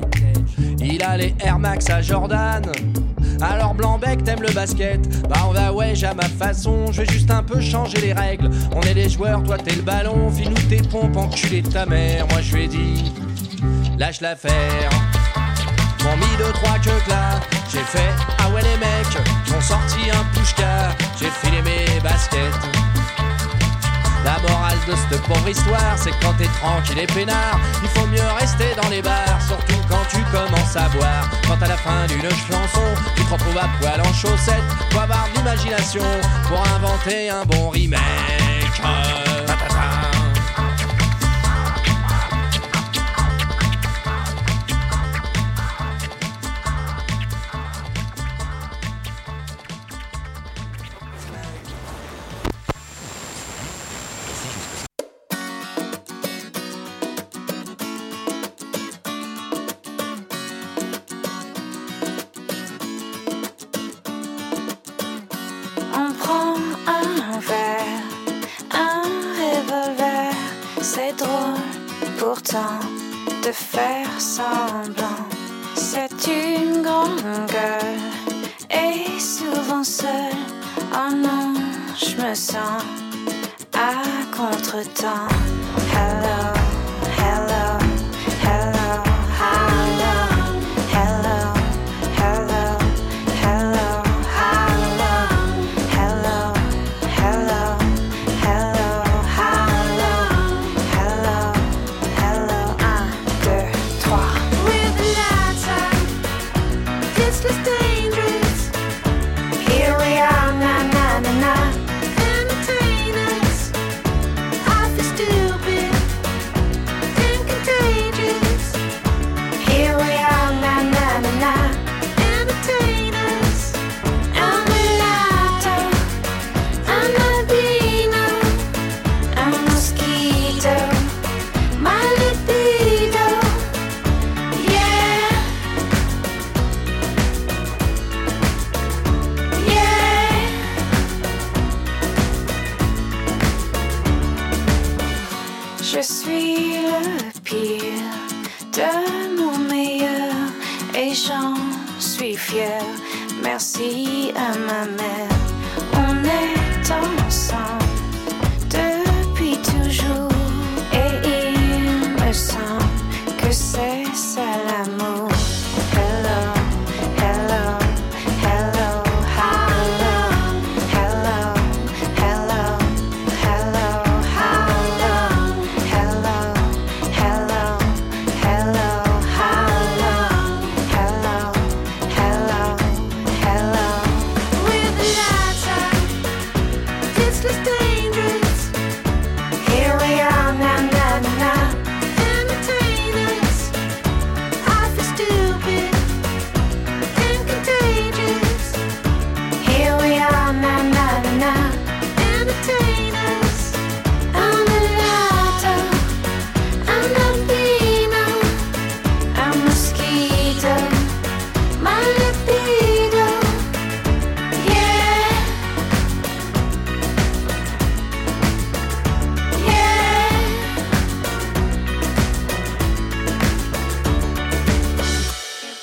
il 0.80 1.00
a 1.04 1.16
les 1.16 1.36
Air 1.38 1.60
Max 1.60 1.88
à 1.88 2.02
Jordan. 2.02 2.64
Alors 3.40 3.74
Blanc-Bec, 3.74 4.24
t'aimes 4.24 4.42
le 4.42 4.52
basket? 4.52 5.28
Bah 5.28 5.44
on 5.48 5.52
va 5.52 5.72
ouais, 5.72 6.04
à 6.04 6.14
ma 6.14 6.28
façon, 6.28 6.90
je 6.90 7.02
vais 7.02 7.12
juste 7.12 7.30
un 7.30 7.44
peu 7.44 7.60
changer 7.60 8.00
les 8.00 8.12
règles. 8.12 8.50
On 8.74 8.80
est 8.80 8.94
les 8.94 9.08
joueurs, 9.08 9.40
toi 9.44 9.56
t'es 9.56 9.76
le 9.76 9.82
ballon, 9.82 10.32
file-nous 10.32 10.62
tes 10.68 10.82
pompes, 10.82 11.16
enculé 11.16 11.62
de 11.62 11.68
ta 11.68 11.86
mère. 11.86 12.26
Moi 12.26 12.40
je 12.42 12.56
lui 12.56 12.64
ai 12.64 12.66
dit, 12.66 13.12
lâche 13.96 14.20
l'affaire. 14.20 14.90
M'ont 16.08 16.16
mis 16.16 16.36
deux, 16.38 16.52
trois 16.52 16.78
que 16.78 16.88
J'ai 17.70 17.80
fait, 17.80 18.14
ah 18.38 18.48
ouais 18.48 18.62
les 18.62 18.76
mecs 18.78 19.50
M'ont 19.50 19.60
sorti 19.60 20.10
un 20.10 20.24
pushka. 20.32 20.88
J'ai 21.20 21.28
filé 21.28 21.60
mes 21.60 22.00
baskets. 22.00 22.54
La 24.24 24.38
morale 24.48 24.78
de 24.86 24.94
cette 24.96 25.22
pauvre 25.22 25.48
histoire 25.48 25.96
C'est 25.96 26.10
que 26.10 26.24
quand 26.24 26.32
t'es 26.34 26.48
tranquille 26.60 26.98
et 26.98 27.06
peinard 27.06 27.60
Il 27.82 27.88
faut 27.90 28.06
mieux 28.06 28.26
rester 28.40 28.74
dans 28.80 28.88
les 28.88 29.02
bars. 29.02 29.38
Surtout 29.46 29.80
quand 29.88 30.04
tu 30.10 30.22
commences 30.32 30.76
à 30.76 30.88
boire. 30.88 31.28
Quand 31.46 31.62
à 31.62 31.68
la 31.68 31.76
fin 31.76 32.06
d'une 32.06 32.30
chanson 32.30 32.88
Tu 33.14 33.24
te 33.24 33.32
retrouves 33.32 33.58
à 33.58 33.68
poil 33.78 34.00
en 34.00 34.12
chaussettes. 34.14 34.64
Faut 34.90 35.00
avoir 35.00 35.28
de 35.30 35.38
l'imagination 35.38 36.04
Pour 36.48 36.62
inventer 36.74 37.28
un 37.28 37.44
bon 37.44 37.68
remake 37.68 38.00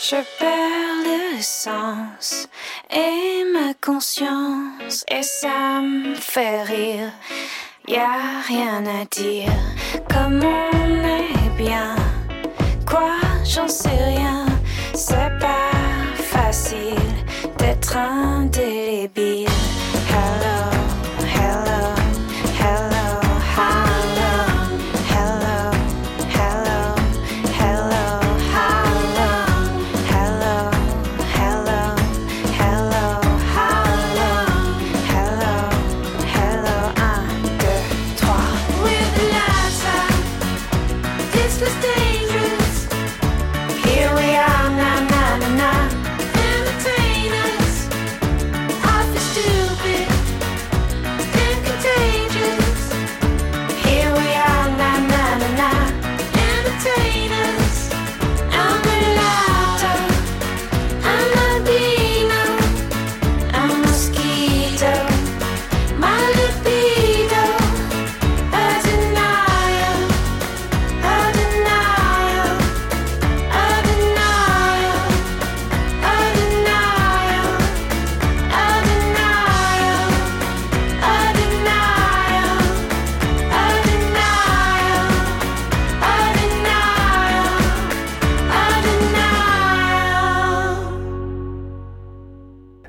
Je 0.07 0.17
perds 0.37 1.01
le 1.03 1.41
sens 1.41 2.47
et 2.91 3.43
ma 3.51 3.73
conscience 3.83 5.03
et 5.09 5.23
ça 5.23 5.81
me 5.81 6.13
fait 6.13 6.61
rire. 6.61 7.11
Y 7.87 7.95
a 7.95 8.41
rien 8.47 8.83
à 8.85 9.05
dire, 9.05 9.49
comme 10.07 10.43
on 10.43 11.03
est 11.03 11.49
bien. 11.57 11.95
Quoi, 12.87 13.15
j'en 13.43 13.67
sais 13.67 13.89
rien, 13.89 14.45
c'est 14.93 15.39
pas 15.39 15.73
facile 16.15 17.15
d'être 17.57 17.97
indélébile. 17.97 19.47
Hello, 20.11 20.54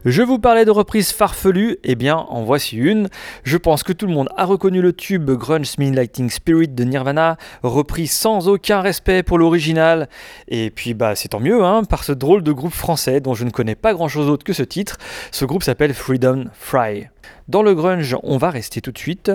Je 0.06 0.22
vous 0.22 0.38
parlais 0.38 0.64
de 0.64 0.70
reprises 0.70 1.10
farfelues, 1.10 1.78
eh 1.82 1.96
bien 1.96 2.14
en 2.14 2.44
voici 2.44 2.76
une. 2.76 3.08
Je 3.42 3.56
pense 3.56 3.82
que 3.82 3.92
tout 3.92 4.06
le 4.06 4.12
monde 4.12 4.28
a 4.36 4.44
reconnu 4.44 4.80
le 4.80 4.92
tube 4.92 5.28
Grunge 5.32 5.76
Mean 5.78 5.96
Lighting 5.96 6.30
Spirit 6.30 6.68
de 6.68 6.84
Nirvana, 6.84 7.36
repris 7.64 8.06
sans 8.06 8.46
aucun 8.46 8.82
respect 8.82 9.24
pour 9.24 9.36
l'original. 9.36 10.08
Et 10.46 10.70
puis 10.70 10.94
bah 10.94 11.16
c'est 11.16 11.30
tant 11.30 11.40
mieux, 11.40 11.64
hein, 11.64 11.82
par 11.82 12.04
ce 12.04 12.12
drôle 12.12 12.44
de 12.44 12.52
groupe 12.52 12.72
français 12.72 13.18
dont 13.20 13.34
je 13.34 13.44
ne 13.44 13.50
connais 13.50 13.74
pas 13.74 13.94
grand 13.94 14.06
chose 14.06 14.28
d'autre 14.28 14.44
que 14.44 14.52
ce 14.52 14.62
titre. 14.62 14.96
Ce 15.32 15.44
groupe 15.44 15.64
s'appelle 15.64 15.92
Freedom 15.92 16.44
Fry. 16.52 17.08
Dans 17.48 17.62
le 17.62 17.76
grunge, 17.76 18.16
on 18.24 18.38
va 18.38 18.50
rester 18.50 18.80
tout 18.80 18.90
de 18.90 18.98
suite, 18.98 19.30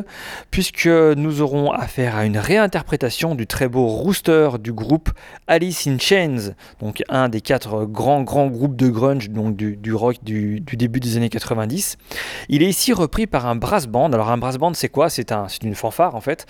puisque 0.49 0.87
nous 0.87 1.41
aurons 1.41 1.71
affaire 1.71 2.17
à 2.17 2.25
une 2.25 2.37
réinterprétation 2.37 3.35
du 3.35 3.47
très 3.47 3.69
beau 3.69 3.87
Rooster 3.87 4.49
du 4.59 4.73
groupe 4.73 5.11
Alice 5.47 5.87
in 5.87 5.97
Chains, 5.97 6.53
donc 6.81 7.03
un 7.07 7.29
des 7.29 7.39
quatre 7.39 7.85
grands 7.85 8.21
grands 8.21 8.47
groupes 8.47 8.75
de 8.75 8.89
grunge, 8.89 9.29
du, 9.29 9.93
rock 9.93 10.17
du, 10.23 10.59
début 10.59 10.99
des 10.99 11.15
années 11.15 11.29
90. 11.29 11.97
Il 12.49 12.63
est 12.63 12.69
ici 12.69 12.91
repris 12.91 13.27
par 13.27 13.45
un 13.45 13.55
brass 13.55 13.87
band. 13.87 14.11
Alors 14.11 14.29
un 14.29 14.37
brass 14.37 14.57
band, 14.57 14.73
c'est 14.73 14.89
quoi? 14.89 15.09
C'est 15.09 15.31
un, 15.31 15.47
c'est 15.47 15.63
une 15.63 15.75
fanfare 15.75 16.15
en 16.15 16.21
fait. 16.21 16.45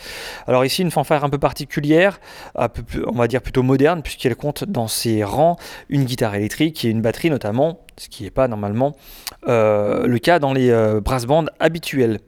Alors 0.48 0.66
ici 0.66 0.82
une 0.82 0.92
fanfare 0.92 1.24
un 1.24 1.30
peu 1.30 1.38
particulière, 1.38 2.20
on 2.56 3.12
va 3.12 3.28
dire 3.28 3.42
plutôt 3.42 3.62
moderne, 3.62 4.02
puisqu'elle 4.02 4.36
compte 4.36 4.64
dans 4.64 4.88
ses 4.88 5.24
rangs 5.24 5.58
une 5.90 6.06
guitare 6.06 6.34
électrique 6.34 6.84
et 6.86 6.90
une 6.90 7.02
batterie 7.02 7.30
notamment, 7.30 7.82
ce 8.02 8.10
qui 8.10 8.24
n'est 8.24 8.32
pas 8.32 8.48
normalement 8.48 8.96
euh, 9.48 10.08
le 10.08 10.18
cas 10.18 10.40
dans 10.40 10.54
les 10.54 10.72
euh, 10.72 11.00
brass 11.02 11.26
bands 11.26 11.46
habituels. 11.60 12.20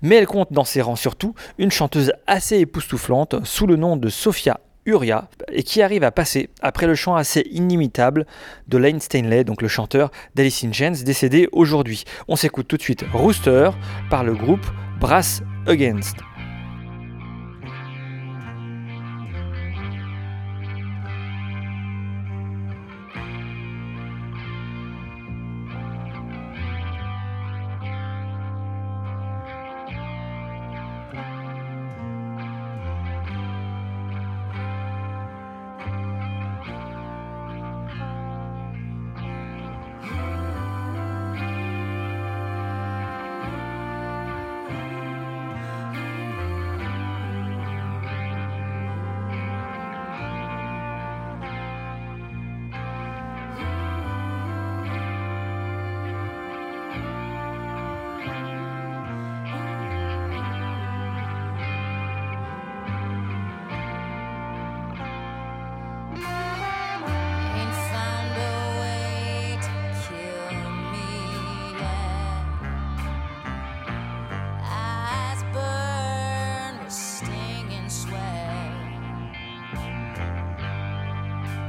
Mais 0.00 0.16
elle 0.16 0.26
compte 0.26 0.50
dans 0.50 0.64
ses 0.64 0.80
rangs 0.80 0.96
surtout 0.96 1.34
une 1.58 1.70
chanteuse 1.70 2.12
assez 2.26 2.56
époustouflante 2.56 3.44
sous 3.44 3.66
le 3.66 3.76
nom 3.76 3.96
de 3.96 4.08
Sophia 4.08 4.60
Uria 4.86 5.28
et 5.52 5.62
qui 5.62 5.82
arrive 5.82 6.04
à 6.04 6.10
passer 6.10 6.48
après 6.62 6.86
le 6.86 6.94
chant 6.94 7.16
assez 7.16 7.42
inimitable 7.50 8.24
de 8.68 8.78
Lane 8.78 8.98
Stanley, 9.00 9.44
donc 9.44 9.60
le 9.60 9.68
chanteur 9.68 10.10
d'Alice 10.34 10.64
in 10.64 10.90
décédé 11.04 11.48
aujourd'hui. 11.52 12.04
On 12.26 12.36
s'écoute 12.36 12.66
tout 12.66 12.78
de 12.78 12.82
suite 12.82 13.04
Rooster 13.12 13.70
par 14.08 14.24
le 14.24 14.34
groupe 14.34 14.66
Brass 14.98 15.42
Against. 15.66 16.29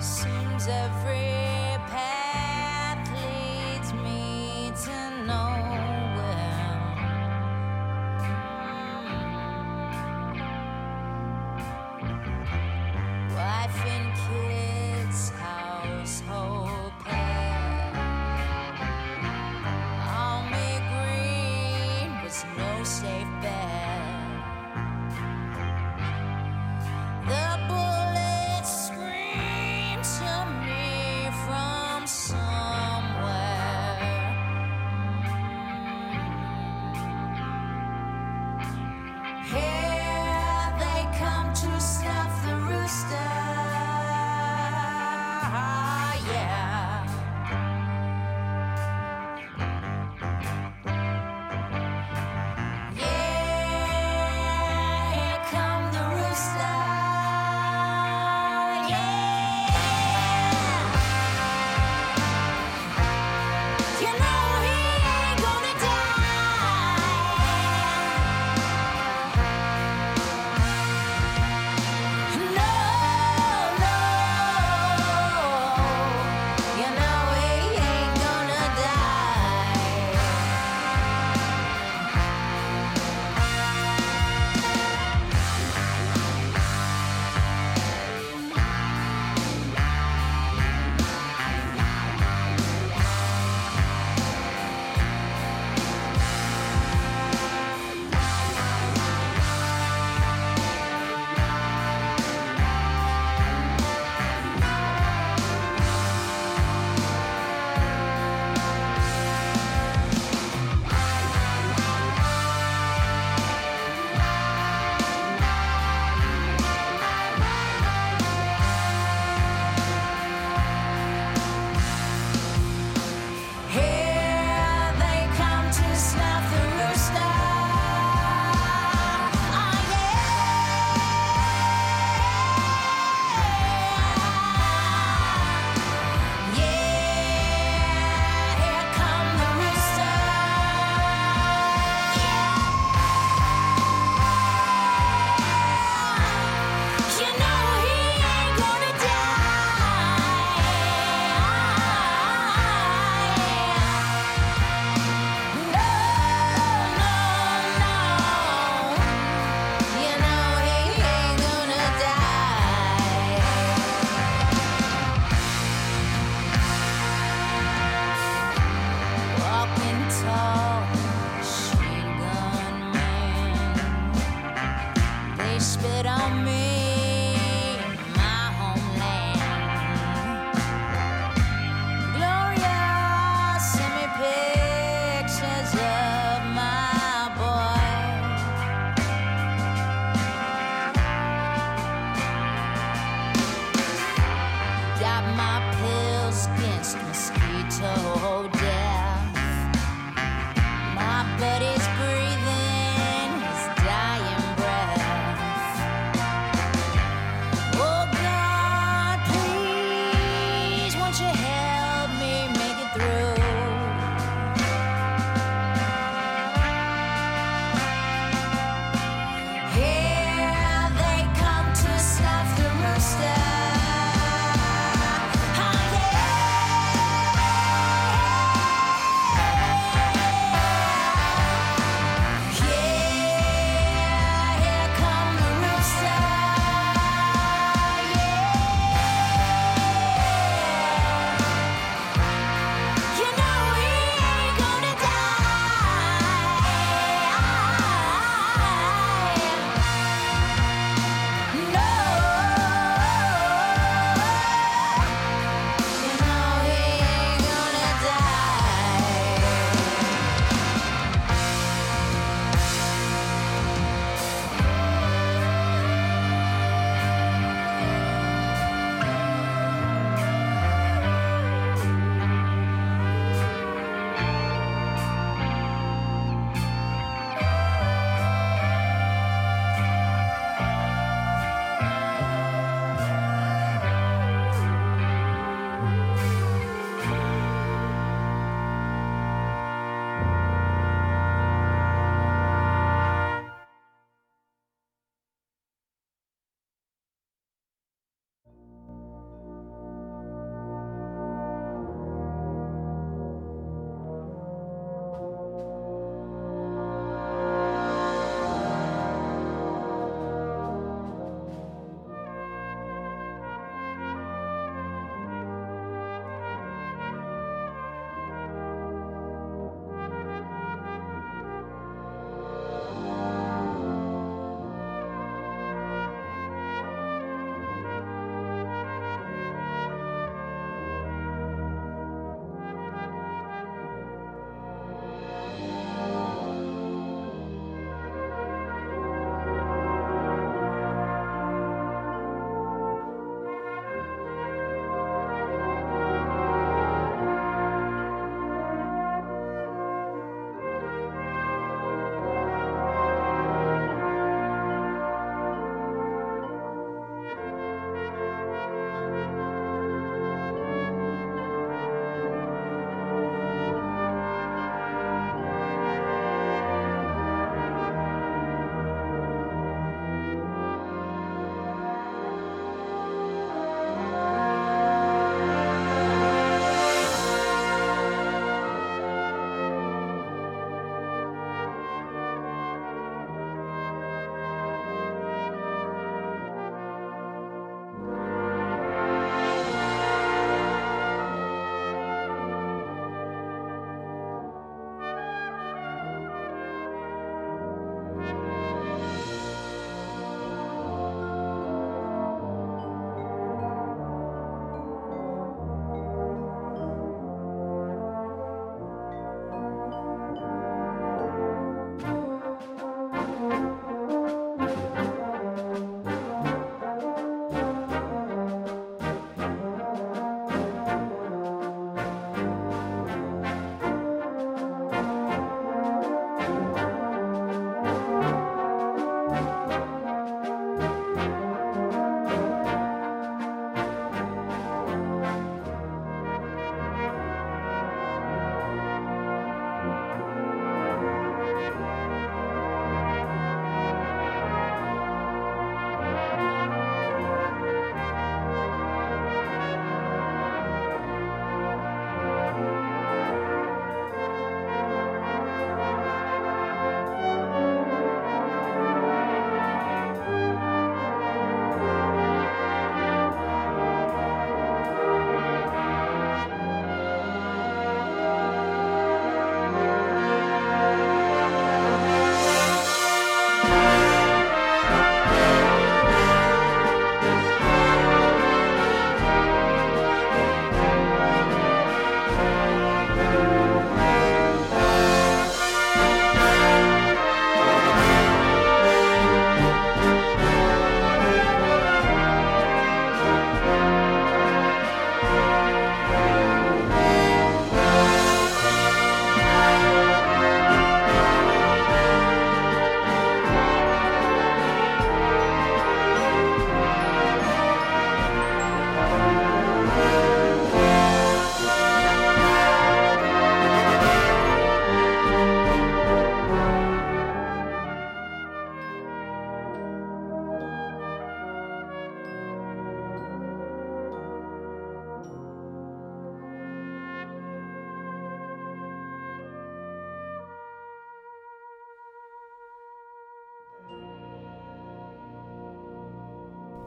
Seems 0.01 0.67
every 0.67 1.50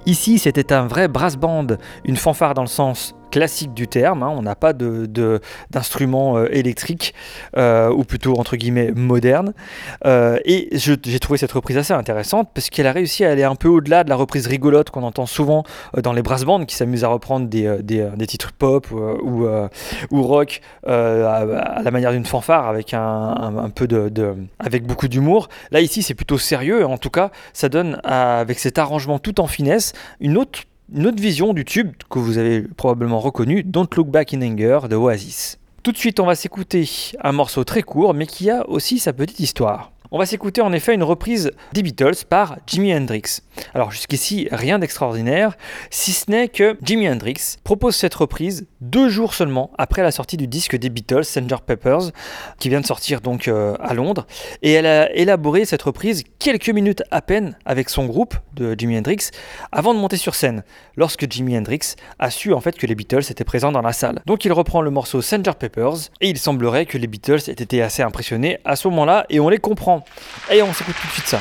Ici, 0.06 0.38
c'était 0.38 0.72
un 0.72 0.86
vrai 0.86 1.08
brass 1.08 1.36
band, 1.36 1.66
une 2.04 2.16
fanfare 2.16 2.52
dans 2.54 2.62
le 2.62 2.68
sens 2.68 3.14
classique 3.34 3.74
du 3.74 3.88
terme. 3.88 4.22
hein. 4.22 4.32
On 4.32 4.42
n'a 4.42 4.54
pas 4.54 4.72
de- 4.72 5.06
de- 5.06 5.40
d'instruments 5.70 6.38
euh, 6.38 6.46
électriques, 6.52 7.14
euh, 7.56 7.90
ou 7.90 8.04
plutôt 8.04 8.38
entre 8.38 8.54
guillemets 8.54 8.92
modernes. 8.94 9.54
Euh, 10.06 10.38
et 10.44 10.68
j'ai 10.72 11.18
trouvé 11.18 11.36
cette 11.36 11.50
reprise 11.50 11.76
assez 11.76 11.92
intéressante 11.92 12.50
parce 12.54 12.70
qu'elle 12.70 12.86
a 12.86 12.92
réussi 12.92 13.24
à 13.24 13.32
aller 13.32 13.42
un 13.42 13.56
peu 13.56 13.66
au-delà 13.66 14.04
de 14.04 14.08
la 14.08 14.14
reprise 14.14 14.46
rigolote 14.46 14.90
qu'on 14.90 15.02
entend 15.02 15.26
souvent 15.26 15.64
dans 16.00 16.12
les 16.12 16.22
brass 16.22 16.44
bands 16.44 16.64
qui 16.64 16.76
s'amusent 16.76 17.02
à 17.02 17.08
reprendre 17.08 17.48
des, 17.48 18.26
titres 18.28 18.52
pop 18.52 18.86
ou, 18.92 19.46
rock 20.22 20.60
à, 20.86 21.44
la 21.82 21.90
manière 21.90 22.12
d'une 22.12 22.26
fanfare 22.26 22.68
avec 22.68 22.94
un, 22.94 23.70
peu 23.74 23.88
de, 23.88 24.08
de- 24.10 24.36
avec 24.60 24.86
beaucoup 24.86 25.08
d'humour. 25.08 25.48
Là 25.72 25.80
ici 25.80 26.02
c'est 26.02 26.14
plutôt 26.14 26.38
sérieux 26.38 26.86
en 26.86 26.98
tout 26.98 27.10
cas 27.10 27.30
ça 27.52 27.68
donne 27.68 28.00
avec 28.04 28.60
cet 28.60 28.78
arrangement 28.78 29.18
tout 29.18 29.40
en 29.40 29.48
finesse 29.48 29.92
une 30.20 30.38
autre 30.38 30.60
une 30.92 31.06
autre 31.06 31.20
vision 31.20 31.54
du 31.54 31.64
tube 31.64 31.92
que 32.10 32.18
vous 32.18 32.38
avez 32.38 32.62
probablement 32.62 33.20
reconnu, 33.20 33.62
Don't 33.62 33.88
Look 33.96 34.08
Back 34.08 34.34
in 34.34 34.42
Anger 34.42 34.80
de 34.88 34.96
Oasis. 34.96 35.58
Tout 35.82 35.92
de 35.92 35.96
suite, 35.96 36.20
on 36.20 36.26
va 36.26 36.34
s'écouter 36.34 36.88
un 37.22 37.32
morceau 37.32 37.64
très 37.64 37.82
court, 37.82 38.14
mais 38.14 38.26
qui 38.26 38.50
a 38.50 38.68
aussi 38.68 38.98
sa 38.98 39.12
petite 39.12 39.40
histoire. 39.40 39.92
On 40.10 40.18
va 40.18 40.26
s'écouter 40.26 40.60
en 40.60 40.72
effet 40.72 40.94
une 40.94 41.02
reprise 41.02 41.50
des 41.72 41.82
Beatles 41.82 42.26
par 42.28 42.58
Jimi 42.66 42.94
Hendrix. 42.94 43.40
Alors 43.72 43.90
jusqu'ici, 43.90 44.48
rien 44.52 44.78
d'extraordinaire, 44.78 45.56
si 45.90 46.12
ce 46.12 46.30
n'est 46.30 46.48
que 46.48 46.76
Jimi 46.82 47.08
Hendrix 47.08 47.56
propose 47.64 47.96
cette 47.96 48.14
reprise 48.14 48.66
deux 48.82 49.08
jours 49.08 49.32
seulement 49.32 49.70
après 49.78 50.02
la 50.02 50.10
sortie 50.10 50.36
du 50.36 50.46
disque 50.46 50.76
des 50.76 50.90
Beatles, 50.90 51.24
Sgt. 51.24 51.62
Peppers, 51.66 52.10
qui 52.58 52.68
vient 52.68 52.82
de 52.82 52.86
sortir 52.86 53.22
donc 53.22 53.48
euh, 53.48 53.76
à 53.80 53.94
Londres. 53.94 54.26
Et 54.62 54.72
elle 54.72 54.86
a 54.86 55.10
élaboré 55.14 55.64
cette 55.64 55.82
reprise 55.82 56.22
quelques 56.38 56.68
minutes 56.68 57.02
à 57.10 57.22
peine 57.22 57.56
avec 57.64 57.88
son 57.88 58.04
groupe 58.04 58.34
de 58.52 58.74
Jimi 58.78 58.98
Hendrix 58.98 59.30
avant 59.72 59.94
de 59.94 59.98
monter 59.98 60.18
sur 60.18 60.34
scène, 60.34 60.64
lorsque 60.96 61.30
Jimi 61.30 61.56
Hendrix 61.56 61.94
a 62.18 62.30
su 62.30 62.52
en 62.52 62.60
fait 62.60 62.76
que 62.76 62.86
les 62.86 62.94
Beatles 62.94 63.24
étaient 63.30 63.44
présents 63.44 63.72
dans 63.72 63.82
la 63.82 63.94
salle. 63.94 64.20
Donc 64.26 64.44
il 64.44 64.52
reprend 64.52 64.82
le 64.82 64.90
morceau 64.90 65.22
Sgt. 65.22 65.54
Peppers 65.58 66.10
et 66.20 66.28
il 66.28 66.38
semblerait 66.38 66.84
que 66.84 66.98
les 66.98 67.06
Beatles 67.06 67.48
aient 67.48 67.52
été 67.52 67.82
assez 67.82 68.02
impressionnés 68.02 68.58
à 68.66 68.76
ce 68.76 68.86
moment-là 68.88 69.24
et 69.30 69.40
on 69.40 69.48
les 69.48 69.58
comprend. 69.58 70.03
Et 70.50 70.62
on 70.62 70.72
s'écoute 70.72 70.96
tout 71.00 71.06
de 71.06 71.12
suite 71.12 71.26
ça. 71.26 71.40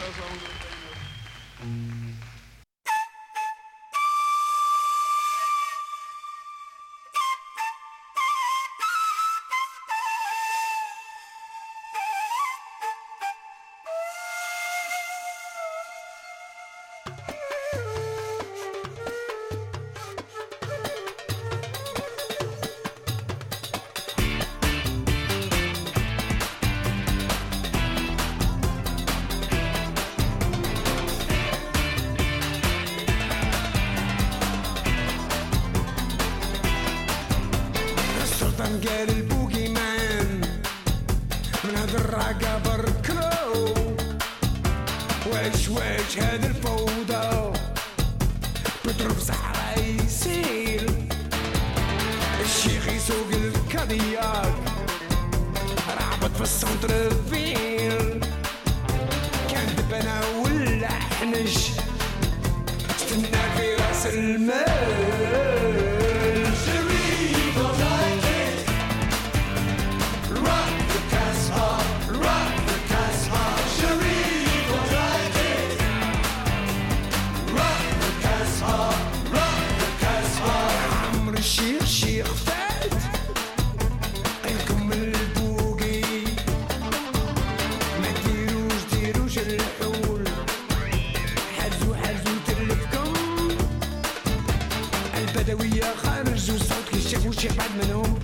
كي 97.40 97.40
شافوا 97.40 97.40
شي 97.40 97.48
حد 97.48 97.70
منهم 97.82 98.18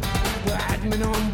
واحد 0.48 0.84
منهم 0.84 1.32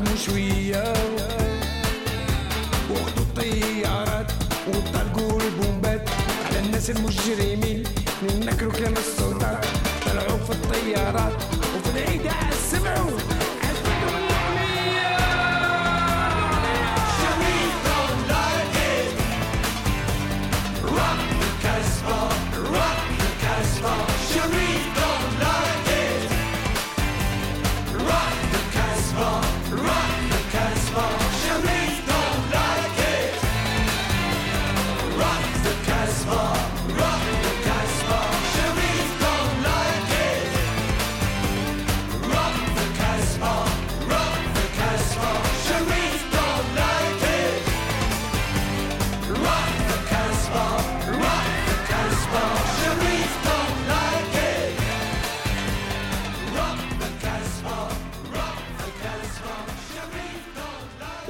تخدموا 0.00 0.16
شوية. 0.16 0.92
واخدوا 2.90 3.22
الطيارات 3.22 4.32
وطلقوا 4.68 5.40
البومبات. 5.40 6.08
على 6.46 6.58
الناس 6.58 6.90
المجرمين 6.90 7.82
نكروا 8.22 8.72
كلام 8.72 8.94
السلطات. 8.96 9.66
طلعوا 10.06 10.38
في 10.38 10.50
الطيارات 10.50 11.32
وفي 11.76 11.98
العيدة 11.98 12.30
سمعوا 12.70 13.10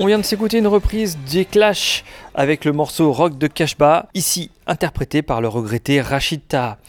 On 0.02 0.06
vient 0.06 0.16
de 0.16 0.24
s'écouter 0.24 0.56
une 0.56 0.66
reprise 0.66 1.18
des 1.30 1.44
Clash 1.44 2.04
avec 2.34 2.64
le 2.64 2.72
morceau 2.72 3.12
Rock 3.12 3.36
de 3.36 3.46
Kashba, 3.46 4.08
ici 4.14 4.50
interprété 4.66 5.20
par 5.20 5.42
le 5.42 5.48
regretté 5.48 6.00
Rachid. 6.00 6.40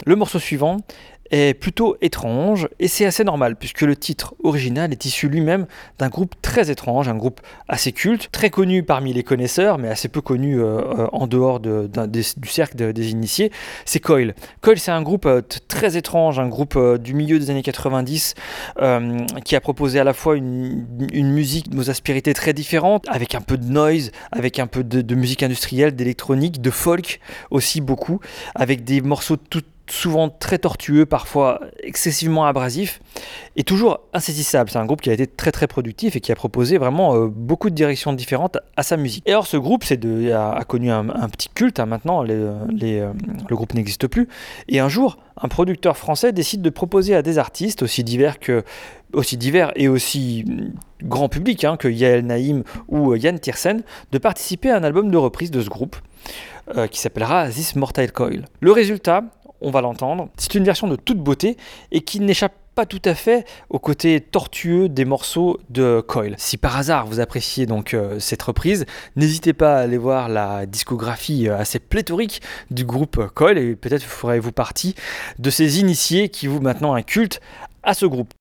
Le 0.06 0.16
morceau 0.16 0.40
suivant 0.40 0.78
est 1.32 1.54
plutôt 1.54 1.96
étrange 2.02 2.68
et 2.80 2.88
c'est 2.88 3.06
assez 3.06 3.24
normal 3.24 3.56
puisque 3.56 3.82
le 3.82 3.96
titre 3.96 4.36
original 4.44 4.92
est 4.92 5.06
issu 5.06 5.28
lui-même 5.30 5.66
d'un 5.98 6.10
groupe 6.10 6.36
très 6.42 6.70
étrange, 6.70 7.08
un 7.08 7.16
groupe 7.16 7.42
assez 7.68 7.92
culte, 7.92 8.30
très 8.32 8.50
connu 8.50 8.84
parmi 8.84 9.14
les 9.14 9.24
connaisseurs 9.24 9.78
mais 9.78 9.88
assez 9.88 10.08
peu 10.10 10.22
connu 10.22 10.60
euh, 10.60 10.82
euh, 10.82 11.08
en 11.14 11.28
dehors 11.28 11.60
du 11.60 12.24
cercle 12.46 12.76
de- 12.76 12.92
des 12.92 13.12
initiés, 13.12 13.52
c'est 13.86 14.00
Coil. 14.00 14.36
Coil 14.62 14.78
c'est 14.78 14.92
un 14.92 15.02
groupe 15.02 15.26
euh, 15.26 15.42
très 15.68 15.98
étrange, 15.98 16.40
un 16.40 16.50
groupe 16.50 16.78
du 17.00 17.14
milieu 17.14 17.40
des 17.40 17.50
années 17.50 17.64
90 17.64 18.36
euh, 18.82 19.18
qui 19.46 19.56
a 19.56 19.62
proposé 19.62 20.00
à 20.00 20.04
la 20.04 20.14
fois 20.14 20.36
une, 20.36 20.86
une 21.14 21.32
musique 21.32 21.68
aux 21.78 21.90
aspérités 21.90 22.34
très 22.34 22.54
différentes, 22.54 23.06
avec 23.08 23.36
un 23.36 23.42
peu 23.42 23.58
de 23.58 23.66
noise, 23.66 24.12
avec 24.32 24.60
un 24.60 24.68
peu 24.68 24.84
de, 24.84 25.02
de 25.02 25.16
musique 25.16 25.44
industrielle, 25.44 25.96
d'électronique, 25.96 26.62
de 26.62 26.70
folk 26.70 27.20
aussi 27.50 27.82
beaucoup, 27.82 28.20
avec 28.56 28.84
des 28.84 29.02
morceaux 29.02 29.38
tout 29.38 29.62
souvent 29.92 30.30
très 30.30 30.58
tortueux, 30.58 31.06
parfois 31.06 31.60
excessivement 31.84 32.46
abrasifs, 32.46 33.02
et 33.56 33.64
toujours 33.64 34.00
insaisissable. 34.14 34.70
C'est 34.70 34.80
un 34.80 34.86
groupe 34.86 35.02
qui 35.02 35.10
a 35.10 35.14
été 35.14 35.28
très 35.28 35.52
très 35.52 35.68
productif 35.68 36.16
et 36.16 36.22
qui 36.22 36.32
a 36.32 36.36
proposé 36.36 36.78
vraiment 36.78 37.16
euh, 37.16 37.28
beaucoup 37.28 37.70
de 37.70 37.76
directions 37.76 38.14
différentes 38.14 38.58
à 38.78 38.84
sa 38.84 38.98
musique. 38.98 39.28
Et 39.28 39.32
alors 39.32 39.48
ce 39.48 39.58
groupe 39.58 39.84
c'est 39.84 40.04
a, 40.32 40.64
connu 40.68 40.90
un, 40.90 41.06
petit 41.30 41.50
culte, 41.50 41.80
hein, 41.80 41.86
maintenant 41.86 42.24
euh, 42.28 42.66
le 42.70 43.56
groupe 43.56 43.74
n'existe 43.74 44.08
plus, 44.08 44.28
et 44.70 44.80
un 44.80 44.90
jour 44.90 45.18
un 45.42 45.48
producteur 45.48 45.98
français 45.98 46.32
décide 46.32 46.62
de 46.62 46.70
proposer 46.70 47.16
à 47.16 47.22
des 47.22 47.38
artistes 47.38 47.84
aussi 47.84 48.04
divers 48.04 48.40
que 48.40 48.64
aussi 49.14 49.38
divers 49.38 49.72
et 49.76 49.88
aussi 49.88 50.46
grand 51.04 51.28
public 51.28 51.64
hein, 51.64 51.76
que 51.78 51.88
Yael 51.88 52.26
Naïm 52.26 52.64
ou 52.88 53.16
Yann 53.16 53.40
Tiersen 53.40 53.84
de 54.12 54.18
participer 54.18 54.70
à 54.70 54.78
un 54.78 54.84
album 54.84 55.12
de 55.12 55.18
reprise 55.18 55.52
de 55.52 55.62
ce 55.62 55.70
groupe 55.70 55.98
euh, 56.78 56.88
qui 56.88 57.00
s'appellera 57.00 57.50
This 57.50 57.76
Mortal 57.76 58.12
Coil. 58.12 58.46
Le 58.60 58.72
résultat, 58.72 59.24
on 59.62 59.72
va 59.72 59.82
l'entendre, 59.82 60.30
c'est 60.38 60.56
une 60.56 60.64
version 60.64 60.88
de 60.88 60.96
toute 60.96 61.20
beauté 61.20 61.58
et 61.92 62.02
qui 62.02 62.20
n'échappe 62.20 62.54
pas 62.76 62.86
tout 62.86 63.02
à 63.06 63.16
fait 63.16 63.46
au 63.70 63.80
côté 63.80 64.22
tortueux 64.22 64.88
des 64.88 65.06
morceaux 65.06 65.60
de 65.70 66.02
Coil. 66.06 66.36
Si 66.38 66.58
par 66.58 66.78
hasard 66.78 67.06
vous 67.06 67.20
appréciez 67.20 67.66
donc 67.66 67.94
euh, 67.94 68.20
cette 68.20 68.42
reprise, 68.42 68.86
n'hésitez 69.16 69.54
pas 69.54 69.78
à 69.78 69.82
aller 69.82 69.98
voir 69.98 70.30
la 70.30 70.66
discographie 70.66 71.50
euh, 71.50 71.58
assez 71.58 71.80
pléthorique 71.80 72.42
du 72.70 72.86
groupe 72.86 73.28
Coil 73.36 73.58
et 73.58 73.76
peut-être 73.76 74.04
ferez-vous 74.04 74.52
partie 74.52 74.96
de 75.40 75.50
ces 75.50 75.80
initiés 75.80 76.30
qui 76.30 76.48
vous 76.48 76.62
maintenant 76.62 76.94
un 76.94 77.02
culte 77.02 77.42
à 77.84 77.94
ce 77.94 78.06
groupe. 78.06 78.34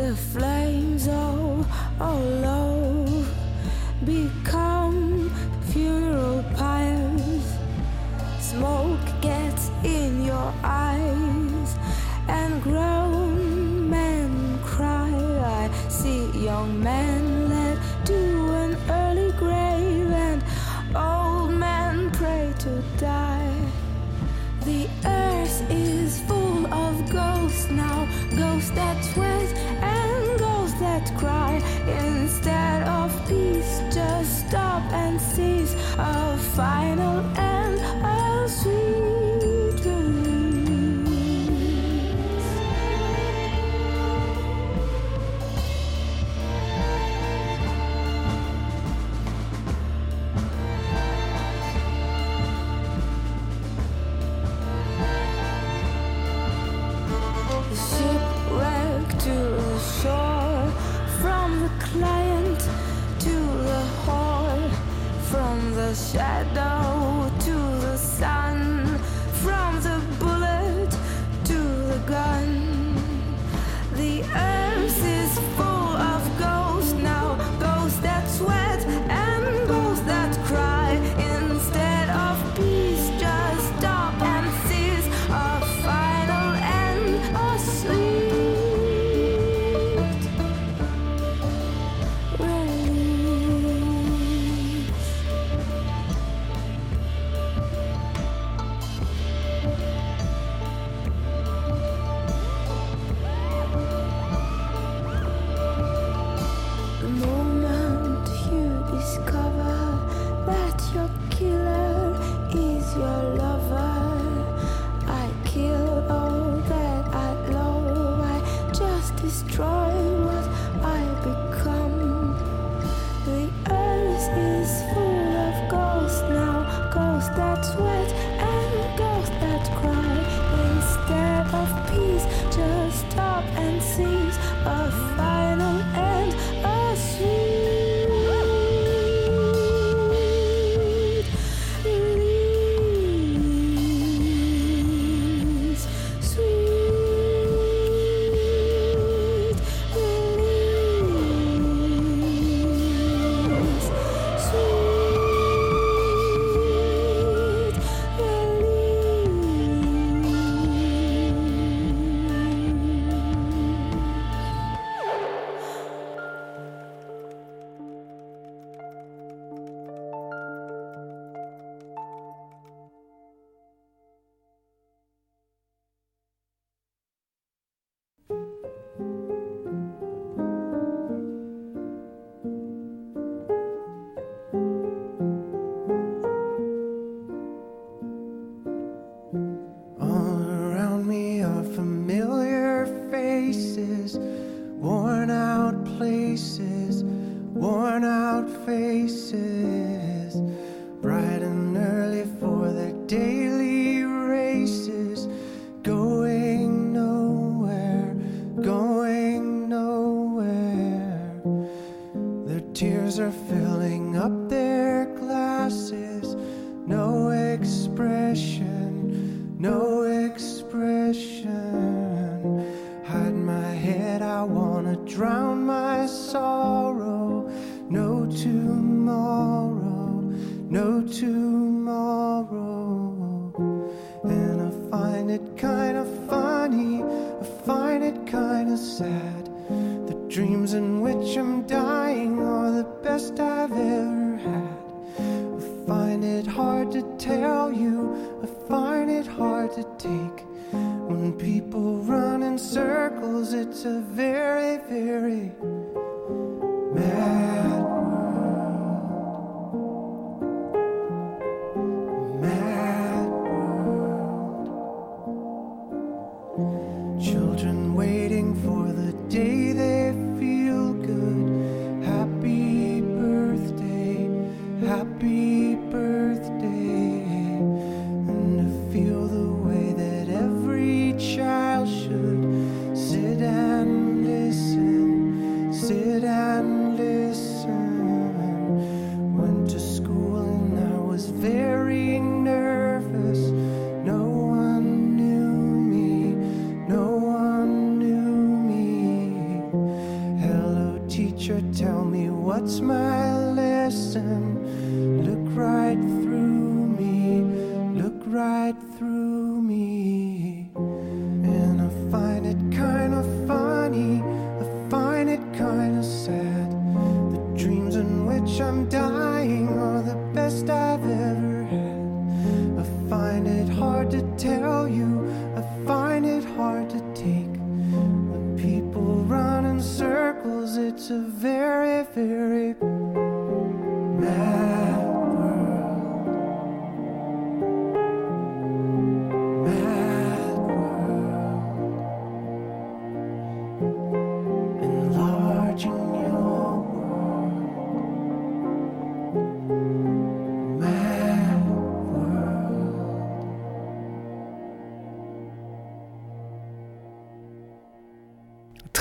The 0.00 0.16
flames 0.16 1.06
of 1.08 1.66
our 2.00 2.24
love 2.40 3.28
become 4.06 5.30
funeral 5.64 6.42
pyres. 6.56 7.44
Smoke 8.38 9.06
gets 9.20 9.70
in 9.84 10.24
your 10.24 10.54
eyes, 10.64 11.76
and 12.28 12.62
grown 12.62 13.90
men 13.90 14.58
cry. 14.64 15.12
I 15.60 15.70
see 15.90 16.30
young 16.46 16.82
men 16.82 17.29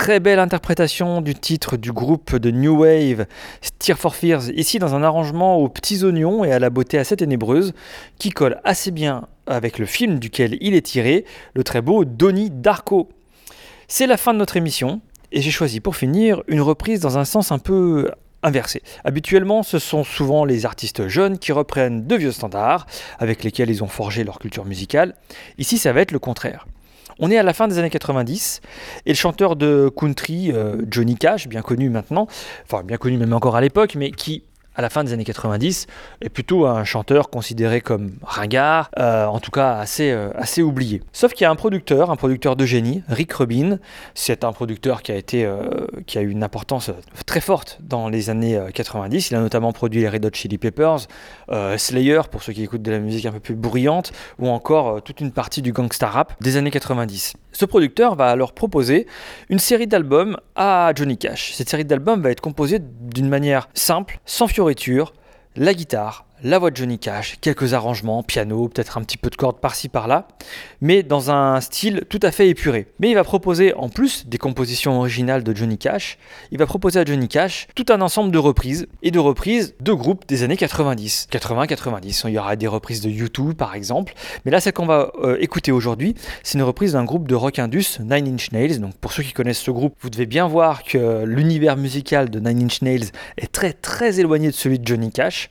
Très 0.09 0.19
belle 0.19 0.39
interprétation 0.39 1.21
du 1.21 1.35
titre 1.35 1.77
du 1.77 1.91
groupe 1.91 2.35
de 2.35 2.49
New 2.49 2.81
Wave 2.81 3.27
Tear 3.77 3.95
for 3.95 4.15
Fears, 4.15 4.49
ici 4.55 4.79
dans 4.79 4.95
un 4.95 5.03
arrangement 5.03 5.57
aux 5.57 5.69
petits 5.69 6.03
oignons 6.03 6.43
et 6.43 6.51
à 6.51 6.57
la 6.57 6.71
beauté 6.71 6.97
assez 6.97 7.15
ténébreuse, 7.15 7.73
qui 8.17 8.31
colle 8.31 8.59
assez 8.63 8.89
bien 8.89 9.27
avec 9.45 9.77
le 9.77 9.85
film 9.85 10.17
duquel 10.17 10.57
il 10.61 10.73
est 10.73 10.81
tiré, 10.81 11.25
le 11.53 11.63
très 11.63 11.83
beau 11.83 12.05
Donnie 12.05 12.49
Darko. 12.49 13.07
C'est 13.87 14.07
la 14.07 14.17
fin 14.17 14.33
de 14.33 14.39
notre 14.39 14.57
émission, 14.57 14.99
et 15.31 15.43
j'ai 15.43 15.51
choisi 15.51 15.79
pour 15.79 15.95
finir 15.95 16.41
une 16.47 16.61
reprise 16.61 17.01
dans 17.01 17.19
un 17.19 17.25
sens 17.25 17.51
un 17.51 17.59
peu 17.59 18.09
inversé. 18.41 18.81
Habituellement, 19.03 19.61
ce 19.61 19.77
sont 19.77 20.03
souvent 20.03 20.43
les 20.43 20.65
artistes 20.65 21.07
jeunes 21.07 21.37
qui 21.37 21.51
reprennent 21.51 22.07
de 22.07 22.15
vieux 22.15 22.31
standards 22.31 22.87
avec 23.19 23.43
lesquels 23.43 23.69
ils 23.69 23.83
ont 23.83 23.87
forgé 23.87 24.23
leur 24.23 24.39
culture 24.39 24.65
musicale. 24.65 25.13
Ici, 25.59 25.77
ça 25.77 25.93
va 25.93 26.01
être 26.01 26.13
le 26.13 26.17
contraire. 26.17 26.65
On 27.19 27.29
est 27.29 27.37
à 27.37 27.43
la 27.43 27.53
fin 27.53 27.67
des 27.67 27.77
années 27.77 27.89
90 27.89 28.61
et 29.05 29.09
le 29.09 29.15
chanteur 29.15 29.55
de 29.55 29.91
country 29.93 30.51
euh, 30.51 30.77
Johnny 30.89 31.15
Cash, 31.15 31.47
bien 31.47 31.61
connu 31.61 31.89
maintenant, 31.89 32.27
enfin 32.65 32.83
bien 32.83 32.97
connu 32.97 33.17
même 33.17 33.33
encore 33.33 33.57
à 33.57 33.61
l'époque, 33.61 33.95
mais 33.95 34.11
qui 34.11 34.43
à 34.75 34.81
la 34.81 34.89
fin 34.89 35.03
des 35.03 35.13
années 35.13 35.25
90 35.25 35.87
est 36.21 36.29
plutôt 36.29 36.65
un 36.65 36.83
chanteur 36.83 37.29
considéré 37.29 37.81
comme 37.81 38.11
ringard, 38.23 38.89
euh, 38.97 39.25
en 39.25 39.39
tout 39.39 39.51
cas 39.51 39.77
assez, 39.77 40.11
euh, 40.11 40.31
assez 40.35 40.61
oublié. 40.61 41.01
Sauf 41.11 41.33
qu'il 41.33 41.43
y 41.43 41.47
a 41.47 41.51
un 41.51 41.55
producteur, 41.55 42.11
un 42.11 42.15
producteur 42.15 42.55
de 42.55 42.65
génie, 42.65 43.03
Rick 43.09 43.33
Rubin. 43.33 43.79
C'est 44.13 44.43
un 44.43 44.53
producteur 44.53 45.01
qui 45.01 45.11
a, 45.11 45.21
euh, 45.33 45.87
qui 46.05 46.17
a 46.17 46.21
eu 46.21 46.29
une 46.29 46.43
importance 46.43 46.91
très 47.25 47.41
forte 47.41 47.79
dans 47.81 48.09
les 48.09 48.29
années 48.29 48.55
euh, 48.55 48.69
90. 48.69 49.31
Il 49.31 49.35
a 49.35 49.39
notamment 49.39 49.73
produit 49.73 50.01
les 50.01 50.09
Red 50.09 50.25
Hot 50.25 50.29
Chili 50.33 50.57
Peppers, 50.57 51.07
Slayer 51.77 52.21
pour 52.31 52.43
ceux 52.43 52.53
qui 52.53 52.63
écoutent 52.63 52.81
de 52.81 52.91
la 52.91 52.99
musique 52.99 53.25
un 53.25 53.31
peu 53.31 53.39
plus 53.39 53.55
bruyante, 53.55 54.11
ou 54.37 54.47
encore 54.47 55.01
toute 55.01 55.19
une 55.19 55.31
partie 55.31 55.61
du 55.61 55.73
gangsta 55.73 56.07
rap 56.07 56.33
des 56.41 56.57
années 56.57 56.71
90. 56.71 57.33
Ce 57.51 57.65
producteur 57.65 58.15
va 58.15 58.27
alors 58.29 58.53
proposer 58.53 59.07
une 59.49 59.59
série 59.59 59.87
d'albums 59.87 60.37
à 60.55 60.91
Johnny 60.95 61.17
Cash. 61.17 61.53
Cette 61.53 61.69
série 61.69 61.85
d'albums 61.85 62.21
va 62.21 62.31
être 62.31 62.41
composée 62.41 62.79
d'une 62.79 63.27
manière 63.27 63.69
simple, 63.73 64.19
sans 64.25 64.47
fioriture, 64.47 65.13
la 65.55 65.73
guitare, 65.73 66.25
la 66.43 66.59
voix 66.59 66.71
de 66.71 66.77
Johnny 66.77 66.99
Cash, 66.99 67.37
quelques 67.41 67.73
arrangements, 67.73 68.23
piano, 68.23 68.67
peut-être 68.69 68.97
un 68.97 69.01
petit 69.01 69.17
peu 69.17 69.29
de 69.29 69.35
cordes 69.35 69.59
par-ci 69.59 69.89
par-là, 69.89 70.27
mais 70.81 71.03
dans 71.03 71.31
un 71.31 71.59
style 71.61 72.03
tout 72.09 72.19
à 72.21 72.31
fait 72.31 72.49
épuré. 72.49 72.87
Mais 72.99 73.09
il 73.09 73.15
va 73.15 73.23
proposer, 73.23 73.73
en 73.73 73.89
plus 73.89 74.27
des 74.27 74.37
compositions 74.37 74.97
originales 74.97 75.43
de 75.43 75.55
Johnny 75.55 75.77
Cash, 75.77 76.17
il 76.51 76.57
va 76.57 76.65
proposer 76.65 76.99
à 76.99 77.05
Johnny 77.05 77.27
Cash 77.27 77.67
tout 77.75 77.85
un 77.89 78.01
ensemble 78.01 78.31
de 78.31 78.37
reprises, 78.37 78.87
et 79.03 79.11
de 79.11 79.19
reprises 79.19 79.75
de 79.79 79.93
groupes 79.93 80.27
des 80.27 80.43
années 80.43 80.57
90. 80.57 81.27
80-90, 81.31 82.21
il 82.27 82.33
y 82.33 82.39
aura 82.39 82.55
des 82.55 82.67
reprises 82.67 83.01
de 83.01 83.09
YouTube 83.09 83.53
par 83.53 83.75
exemple, 83.75 84.13
mais 84.45 84.51
là 84.51 84.59
celle 84.59 84.73
qu'on 84.73 84.85
va 84.85 85.11
euh, 85.21 85.37
écouter 85.39 85.71
aujourd'hui, 85.71 86.15
c'est 86.43 86.57
une 86.57 86.63
reprise 86.63 86.93
d'un 86.93 87.03
groupe 87.03 87.27
de 87.27 87.35
rock 87.35 87.59
indus, 87.59 87.99
Nine 87.99 88.35
Inch 88.35 88.51
Nails. 88.51 88.79
Donc 88.79 88.95
pour 88.95 89.11
ceux 89.11 89.23
qui 89.23 89.33
connaissent 89.33 89.59
ce 89.59 89.71
groupe, 89.71 89.95
vous 90.01 90.09
devez 90.09 90.25
bien 90.25 90.47
voir 90.47 90.83
que 90.83 91.23
l'univers 91.25 91.77
musical 91.77 92.29
de 92.29 92.39
Nine 92.39 92.63
Inch 92.65 92.81
Nails 92.81 93.11
est 93.37 93.51
très 93.51 93.73
très 93.73 94.19
éloigné 94.19 94.47
de 94.47 94.55
celui 94.55 94.79
de 94.79 94.87
Johnny 94.87 95.11
Cash. 95.11 95.49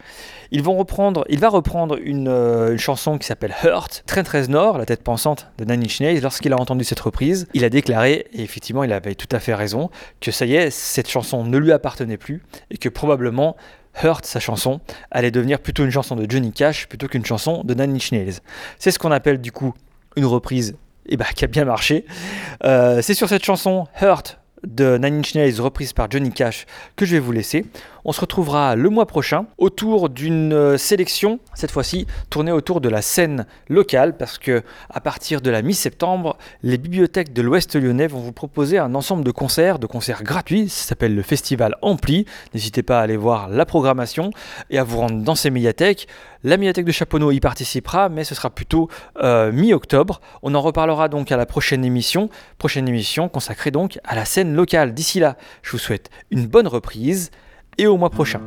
Il 0.51 0.63
va 0.63 0.71
reprendre 0.71 1.99
une, 2.03 2.29
euh, 2.29 2.73
une 2.73 2.79
chanson 2.79 3.19
qui 3.19 3.27
s'appelle 3.27 3.55
Hurt, 3.63 4.03
très 4.07 4.23
très 4.23 4.47
Nord, 4.47 4.79
la 4.79 4.87
tête 4.87 5.03
pensante 5.03 5.49
de 5.59 5.65
Nine 5.65 5.85
Inch 5.85 6.01
Nails. 6.01 6.21
Lorsqu'il 6.21 6.53
a 6.53 6.57
entendu 6.57 6.85
cette 6.85 7.01
reprise, 7.01 7.47
il 7.53 7.65
a 7.65 7.71
déclaré, 7.71 8.27
et 8.33 8.43
effectivement 8.43 8.85
il 8.85 8.93
avait 8.93 9.15
tout 9.15 9.29
à 9.33 9.41
fait 9.41 9.55
raison, 9.55 9.91
que 10.21 10.31
ça 10.31 10.47
y 10.47 10.55
est, 10.55 10.71
cette 10.71 11.09
chanson 11.09 11.45
ne 11.45 11.59
lui 11.59 11.73
appartenait 11.73 12.17
plus 12.17 12.43
et 12.71 12.79
que 12.79 12.89
probablement 12.89 13.57
Hurt, 14.03 14.25
sa 14.25 14.41
chanson, 14.41 14.81
allait 15.11 15.31
devenir 15.31 15.59
plutôt 15.59 15.85
une 15.85 15.91
chanson 15.91 16.15
de 16.17 16.31
Johnny 16.31 16.53
Cash 16.53 16.89
plutôt 16.89 17.09
qu'une 17.09 17.25
chanson 17.25 17.63
de 17.65 17.75
Nine 17.75 17.97
Inch 17.97 18.13
Nails. 18.13 18.35
C'est 18.79 18.91
ce 18.91 18.99
qu'on 18.99 19.11
appelle 19.11 19.41
du 19.41 19.53
coup 19.53 19.75
une 20.17 20.27
reprise 20.27 20.77
et 21.09 21.17
bah, 21.17 21.27
qui 21.35 21.45
a 21.45 21.49
bien 21.49 21.65
marché. 21.65 22.05
Euh, 22.65 23.03
c'est 23.03 23.15
sur 23.15 23.29
cette 23.29 23.45
chanson 23.45 23.87
Hurt 24.01 24.39
de 24.67 24.99
Nine 24.99 25.19
Inch 25.21 25.35
Nails 25.35 25.61
reprise 25.61 25.93
par 25.93 26.11
Johnny 26.11 26.31
Cash 26.31 26.67
que 26.97 27.07
je 27.07 27.13
vais 27.13 27.21
vous 27.21 27.33
laisser. 27.33 27.65
On 28.05 28.13
se 28.13 28.21
retrouvera 28.21 28.77
le 28.77 28.91
mois 28.91 29.07
prochain 29.07 29.47
autour 29.59 30.09
d'une 30.09 30.53
euh, 30.53 30.79
sélection, 30.79 31.41
cette 31.55 31.71
fois-ci 31.71 32.07
tournée 32.31 32.53
autour 32.53 32.81
de 32.81 32.89
la 32.89 33.03
scène 33.03 33.47
locale, 33.69 34.17
parce 34.17 34.39
que 34.39 34.63
à 34.91 35.01
partir 35.01 35.41
de 35.41 35.51
la 35.51 35.63
mi-septembre, 35.63 36.37
les 36.63 36.79
bibliothèques 36.79 37.33
de 37.33 37.43
l'Ouest 37.43 37.77
lyonnais 37.77 38.07
vont 38.07 38.21
vous 38.21 38.33
proposer 38.33 38.79
un 38.79 38.95
ensemble 38.95 39.25
de 39.25 39.31
concerts, 39.31 39.79
de 39.79 39.87
concerts 39.87 40.23
gratuits. 40.23 40.69
Ça 40.69 40.89
s'appelle 40.89 41.15
le 41.15 41.23
Festival 41.23 41.77
Ampli. 41.83 42.27
N'hésitez 42.55 42.83
pas 42.83 43.01
à 43.01 43.03
aller 43.03 43.17
voir 43.17 43.49
la 43.49 43.67
programmation 43.67 44.31
et 44.71 44.79
à 44.79 44.85
vous 44.85 44.99
rendre 44.99 45.23
dans 45.23 45.35
ces 45.35 45.51
médiathèques. 45.51 46.09
La 46.45 46.57
médiathèque 46.57 46.85
de 46.85 46.93
Chaponneau 46.93 47.33
y 47.33 47.41
participera, 47.41 48.09
mais 48.09 48.23
ce 48.23 48.35
sera 48.35 48.51
plutôt 48.51 48.89
euh, 49.23 49.51
mi-octobre. 49.51 50.21
On 50.43 50.55
en 50.55 50.61
reparlera 50.61 51.09
donc 51.09 51.33
à 51.33 51.37
la 51.37 51.47
prochaine 51.47 51.85
émission, 51.85 52.31
prochaine 52.59 52.89
émission 52.89 53.29
consacrée 53.29 53.73
donc 53.73 53.99
à 54.05 54.15
la 54.15 54.25
scène 54.25 54.55
locale. 54.55 54.95
D'ici 54.95 55.19
là, 55.19 55.37
je 55.63 55.73
vous 55.73 55.79
souhaite 55.79 56.11
une 56.31 56.47
bonne 56.47 56.69
reprise 56.69 57.31
et 57.79 57.87
au 57.87 57.97
mois 57.97 58.11
prochain. 58.11 58.41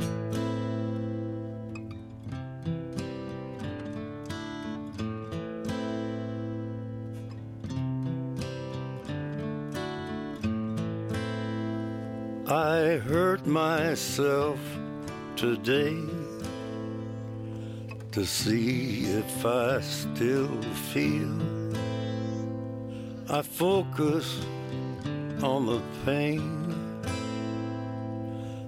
I 12.46 12.98
hurt 12.98 13.46
myself 13.46 14.58
today 15.36 15.96
to 18.10 18.26
see 18.26 19.04
if 19.06 19.46
I 19.46 19.80
still 19.80 20.50
feel. 20.92 21.40
I 23.30 23.40
focus 23.40 24.44
on 25.42 25.64
the 25.64 25.80
pain, 26.04 26.81